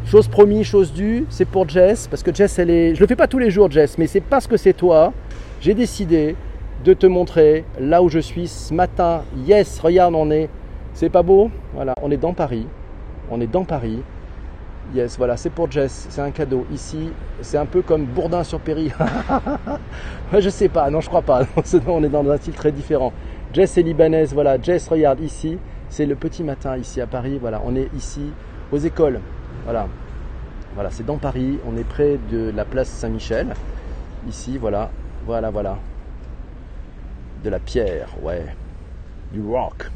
chose 0.05 0.27
promis, 0.27 0.63
chose 0.63 0.93
due, 0.93 1.25
c'est 1.31 1.45
pour 1.45 1.67
Jess 1.67 2.07
parce 2.07 2.21
que 2.21 2.31
Jess, 2.31 2.59
elle 2.59 2.69
est. 2.69 2.93
Je 2.93 2.99
le 3.01 3.07
fais 3.07 3.15
pas 3.15 3.27
tous 3.27 3.39
les 3.39 3.49
jours, 3.49 3.71
Jess, 3.71 3.97
mais 3.97 4.05
c'est 4.05 4.21
parce 4.21 4.45
que 4.45 4.57
c'est 4.57 4.73
toi. 4.73 5.11
J'ai 5.59 5.73
décidé 5.73 6.35
de 6.85 6.93
te 6.93 7.07
montrer 7.07 7.65
là 7.79 8.03
où 8.03 8.09
je 8.09 8.19
suis 8.19 8.47
ce 8.47 8.75
matin. 8.75 9.23
Yes, 9.47 9.79
regarde, 9.79 10.13
on 10.13 10.29
est. 10.29 10.49
C'est 10.93 11.09
pas 11.09 11.23
beau? 11.23 11.49
Voilà, 11.73 11.95
on 12.03 12.11
est 12.11 12.17
dans 12.17 12.33
Paris. 12.33 12.67
On 13.31 13.41
est 13.41 13.51
dans 13.51 13.63
Paris. 13.63 14.03
Yes, 14.95 15.17
voilà, 15.17 15.35
c'est 15.35 15.49
pour 15.49 15.69
Jess, 15.69 16.07
c'est 16.09 16.21
un 16.21 16.31
cadeau. 16.31 16.65
Ici, 16.71 17.11
c'est 17.41 17.57
un 17.57 17.65
peu 17.65 17.81
comme 17.81 18.05
Bourdin 18.05 18.43
sur 18.45 18.61
Péry. 18.61 18.89
je 20.39 20.49
sais 20.49 20.69
pas, 20.69 20.89
non, 20.89 21.01
je 21.01 21.09
crois 21.09 21.21
pas. 21.21 21.41
On 21.87 22.03
est 22.03 22.09
dans 22.09 22.29
un 22.29 22.37
style 22.37 22.53
très 22.53 22.71
différent. 22.71 23.11
Jess 23.53 23.77
est 23.77 23.81
libanaise, 23.81 24.33
voilà. 24.33 24.61
Jess, 24.61 24.87
regarde 24.87 25.19
ici, 25.19 25.57
c'est 25.89 26.05
le 26.05 26.15
petit 26.15 26.41
matin 26.41 26.77
ici 26.77 27.01
à 27.01 27.07
Paris. 27.07 27.37
Voilà, 27.39 27.61
on 27.65 27.75
est 27.75 27.89
ici 27.95 28.31
aux 28.71 28.77
écoles. 28.77 29.19
Voilà, 29.65 29.87
voilà, 30.73 30.89
c'est 30.89 31.05
dans 31.05 31.17
Paris. 31.17 31.59
On 31.67 31.75
est 31.77 31.87
près 31.87 32.17
de 32.31 32.51
la 32.55 32.63
place 32.63 32.87
Saint-Michel. 32.87 33.47
Ici, 34.27 34.57
voilà, 34.57 34.89
voilà, 35.25 35.49
voilà. 35.49 35.77
De 37.43 37.49
la 37.49 37.59
pierre, 37.59 38.09
ouais, 38.21 38.45
du 39.33 39.41
rock. 39.41 39.91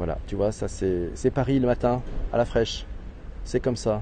Voilà, 0.00 0.16
tu 0.26 0.34
vois, 0.34 0.50
ça 0.50 0.66
c'est 0.66 1.30
Paris 1.30 1.60
le 1.60 1.66
matin, 1.66 2.00
à 2.32 2.38
la 2.38 2.46
fraîche. 2.46 2.86
C'est 3.44 3.60
comme 3.60 3.76
ça. 3.76 4.00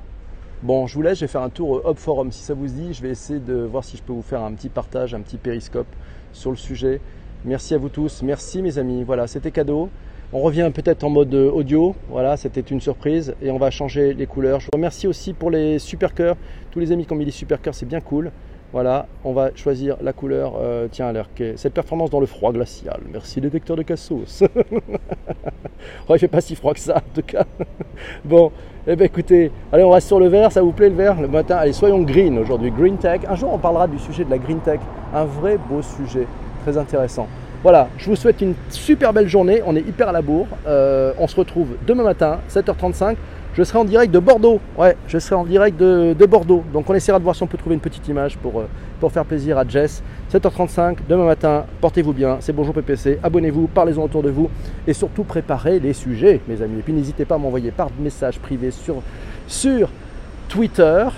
Bon, 0.62 0.86
je 0.86 0.94
vous 0.94 1.02
laisse, 1.02 1.18
je 1.18 1.24
vais 1.24 1.28
faire 1.28 1.42
un 1.42 1.48
tour 1.48 1.82
Hub 1.90 1.96
Forum. 1.96 2.30
Si 2.30 2.40
ça 2.44 2.54
vous 2.54 2.68
dit, 2.68 2.94
je 2.94 3.02
vais 3.02 3.08
essayer 3.08 3.40
de 3.40 3.54
voir 3.54 3.82
si 3.82 3.96
je 3.96 4.04
peux 4.04 4.12
vous 4.12 4.22
faire 4.22 4.42
un 4.42 4.52
petit 4.52 4.68
partage, 4.68 5.12
un 5.12 5.20
petit 5.22 5.38
périscope 5.38 5.88
sur 6.32 6.50
le 6.50 6.56
sujet. 6.56 7.00
Merci 7.44 7.74
à 7.74 7.78
vous 7.78 7.88
tous. 7.88 8.22
Merci 8.22 8.62
mes 8.62 8.78
amis. 8.78 9.02
Voilà, 9.02 9.26
c'était 9.26 9.50
cadeau. 9.50 9.88
On 10.32 10.38
revient 10.38 10.70
peut-être 10.72 11.02
en 11.02 11.10
mode 11.10 11.34
audio. 11.34 11.96
Voilà, 12.10 12.36
c'était 12.36 12.60
une 12.60 12.80
surprise 12.80 13.34
et 13.42 13.50
on 13.50 13.58
va 13.58 13.72
changer 13.72 14.14
les 14.14 14.26
couleurs. 14.28 14.60
Je 14.60 14.66
vous 14.66 14.76
remercie 14.76 15.08
aussi 15.08 15.32
pour 15.32 15.50
les 15.50 15.80
super 15.80 16.14
cœurs. 16.14 16.36
Tous 16.70 16.78
les 16.78 16.92
amis 16.92 17.06
qui 17.06 17.12
ont 17.12 17.16
mis 17.16 17.24
les 17.24 17.32
super 17.32 17.60
cœurs, 17.60 17.74
c'est 17.74 17.86
bien 17.86 18.00
cool. 18.00 18.30
Voilà, 18.70 19.06
on 19.24 19.32
va 19.32 19.50
choisir 19.54 19.96
la 20.02 20.12
couleur. 20.12 20.54
Euh, 20.60 20.88
tiens, 20.90 21.10
l'air 21.10 21.28
cette 21.56 21.72
performance 21.72 22.10
dans 22.10 22.20
le 22.20 22.26
froid 22.26 22.52
glacial. 22.52 23.00
Merci 23.10 23.40
détecteur 23.40 23.76
de 23.76 23.82
cassos. 23.82 24.42
ouais, 26.08 26.16
il 26.16 26.18
fait 26.18 26.28
pas 26.28 26.42
si 26.42 26.54
froid 26.54 26.74
que 26.74 26.80
ça 26.80 26.96
en 26.96 27.14
tout 27.14 27.22
cas. 27.26 27.44
bon, 28.26 28.52
eh 28.86 28.94
bien 28.94 29.06
écoutez, 29.06 29.50
allez, 29.72 29.84
on 29.84 29.90
reste 29.90 30.08
sur 30.08 30.20
le 30.20 30.28
vert. 30.28 30.52
Ça 30.52 30.60
vous 30.60 30.72
plaît 30.72 30.90
le 30.90 30.96
vert 30.96 31.18
le 31.18 31.28
matin 31.28 31.56
Allez, 31.56 31.72
soyons 31.72 32.02
green 32.02 32.38
aujourd'hui. 32.38 32.70
Green 32.70 32.98
tech. 32.98 33.22
Un 33.26 33.36
jour, 33.36 33.50
on 33.54 33.58
parlera 33.58 33.86
du 33.86 33.98
sujet 33.98 34.24
de 34.24 34.30
la 34.30 34.38
green 34.38 34.60
tech. 34.60 34.80
Un 35.14 35.24
vrai 35.24 35.56
beau 35.56 35.80
sujet, 35.80 36.26
très 36.62 36.76
intéressant. 36.76 37.26
Voilà, 37.62 37.88
je 37.96 38.10
vous 38.10 38.16
souhaite 38.16 38.40
une 38.42 38.54
super 38.68 39.14
belle 39.14 39.28
journée. 39.28 39.62
On 39.66 39.74
est 39.76 39.80
hyper 39.80 40.10
à 40.10 40.12
la 40.12 40.22
bourre. 40.22 40.46
Euh, 40.66 41.12
on 41.18 41.26
se 41.26 41.34
retrouve 41.34 41.68
demain 41.86 42.04
matin, 42.04 42.38
7h35. 42.50 43.16
Je 43.58 43.64
serai 43.64 43.80
en 43.80 43.84
direct 43.84 44.14
de 44.14 44.20
Bordeaux. 44.20 44.60
Ouais, 44.78 44.96
je 45.08 45.18
serai 45.18 45.34
en 45.34 45.42
direct 45.42 45.76
de, 45.80 46.26
Bordeaux. 46.26 46.62
Donc 46.72 46.88
on 46.88 46.94
essaiera 46.94 47.18
de 47.18 47.24
voir 47.24 47.34
si 47.34 47.42
on 47.42 47.48
peut 47.48 47.58
trouver 47.58 47.74
une 47.74 47.80
petite 47.80 48.06
image 48.06 48.38
pour, 48.38 48.60
euh, 48.60 49.08
faire 49.08 49.24
plaisir 49.24 49.58
à 49.58 49.66
Jess. 49.66 50.00
7h35, 50.32 50.98
demain 51.08 51.24
matin, 51.24 51.64
portez-vous 51.80 52.12
bien. 52.12 52.36
C'est 52.38 52.52
Bonjour 52.52 52.72
PPC. 52.72 53.18
Abonnez-vous, 53.20 53.66
parlez-en 53.66 54.04
autour 54.04 54.22
de 54.22 54.30
vous. 54.30 54.48
Et 54.86 54.92
surtout, 54.92 55.24
préparez 55.24 55.80
les 55.80 55.92
sujets, 55.92 56.40
mes 56.46 56.62
amis. 56.62 56.78
Et 56.78 56.82
puis 56.82 56.92
n'hésitez 56.92 57.24
pas 57.24 57.34
à 57.34 57.38
m'envoyer 57.38 57.72
par 57.72 57.88
message 57.98 58.38
privé 58.38 58.70
sur, 58.70 59.02
Twitter 60.48 61.08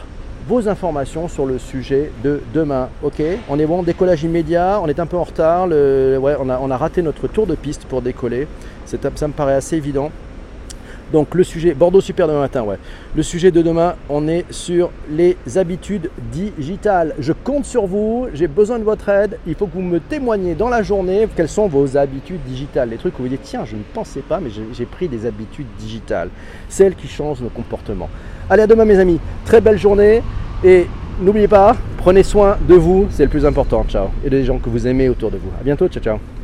vos 0.48 0.66
informations 0.66 1.28
sur 1.28 1.44
le 1.44 1.58
sujet 1.58 2.10
de 2.24 2.40
demain. 2.54 2.88
Ok, 3.02 3.22
on 3.50 3.58
est 3.58 3.66
bon, 3.66 3.82
décollage 3.82 4.24
immédiat, 4.24 4.80
on 4.82 4.86
est 4.86 4.98
un 4.98 5.04
peu 5.04 5.18
en 5.18 5.24
retard. 5.24 5.68
Ouais, 5.68 6.36
on 6.40 6.70
a 6.70 6.76
raté 6.78 7.02
notre 7.02 7.28
tour 7.28 7.46
de 7.46 7.54
piste 7.54 7.84
pour 7.84 8.00
décoller. 8.00 8.48
Ça 8.86 9.28
me 9.28 9.34
paraît 9.34 9.56
assez 9.56 9.76
évident. 9.76 10.10
Donc 11.12 11.34
le 11.34 11.42
sujet, 11.42 11.74
Bordeaux 11.74 12.00
Super 12.00 12.28
demain 12.28 12.40
matin, 12.40 12.62
ouais. 12.62 12.76
Le 13.16 13.22
sujet 13.22 13.50
de 13.50 13.62
demain, 13.62 13.94
on 14.08 14.28
est 14.28 14.44
sur 14.50 14.90
les 15.10 15.36
habitudes 15.56 16.10
digitales. 16.30 17.14
Je 17.18 17.32
compte 17.32 17.64
sur 17.64 17.86
vous, 17.86 18.28
j'ai 18.32 18.46
besoin 18.46 18.78
de 18.78 18.84
votre 18.84 19.08
aide. 19.08 19.38
Il 19.46 19.54
faut 19.54 19.66
que 19.66 19.74
vous 19.74 19.82
me 19.82 19.98
témoigniez 19.98 20.54
dans 20.54 20.68
la 20.68 20.82
journée 20.82 21.26
quelles 21.36 21.48
sont 21.48 21.66
vos 21.66 21.96
habitudes 21.96 22.42
digitales. 22.46 22.90
Les 22.90 22.96
trucs 22.96 23.18
où 23.18 23.22
vous 23.22 23.28
dites, 23.28 23.42
tiens, 23.42 23.64
je 23.64 23.76
ne 23.76 23.82
pensais 23.94 24.20
pas, 24.20 24.40
mais 24.40 24.50
j'ai 24.50 24.86
pris 24.86 25.08
des 25.08 25.26
habitudes 25.26 25.66
digitales. 25.78 26.28
Celles 26.68 26.94
qui 26.94 27.08
changent 27.08 27.40
nos 27.40 27.48
comportements. 27.48 28.10
Allez, 28.48 28.62
à 28.62 28.66
demain 28.66 28.84
mes 28.84 28.98
amis. 28.98 29.18
Très 29.44 29.60
belle 29.60 29.78
journée. 29.78 30.22
Et 30.62 30.86
n'oubliez 31.20 31.48
pas, 31.48 31.76
prenez 31.96 32.22
soin 32.22 32.56
de 32.68 32.74
vous, 32.74 33.08
c'est 33.10 33.24
le 33.24 33.30
plus 33.30 33.46
important. 33.46 33.84
Ciao. 33.88 34.08
Et 34.24 34.30
des 34.30 34.44
gens 34.44 34.58
que 34.58 34.68
vous 34.68 34.86
aimez 34.86 35.08
autour 35.08 35.30
de 35.30 35.38
vous. 35.38 35.50
À 35.60 35.64
bientôt, 35.64 35.88
ciao, 35.88 36.02
ciao. 36.02 36.39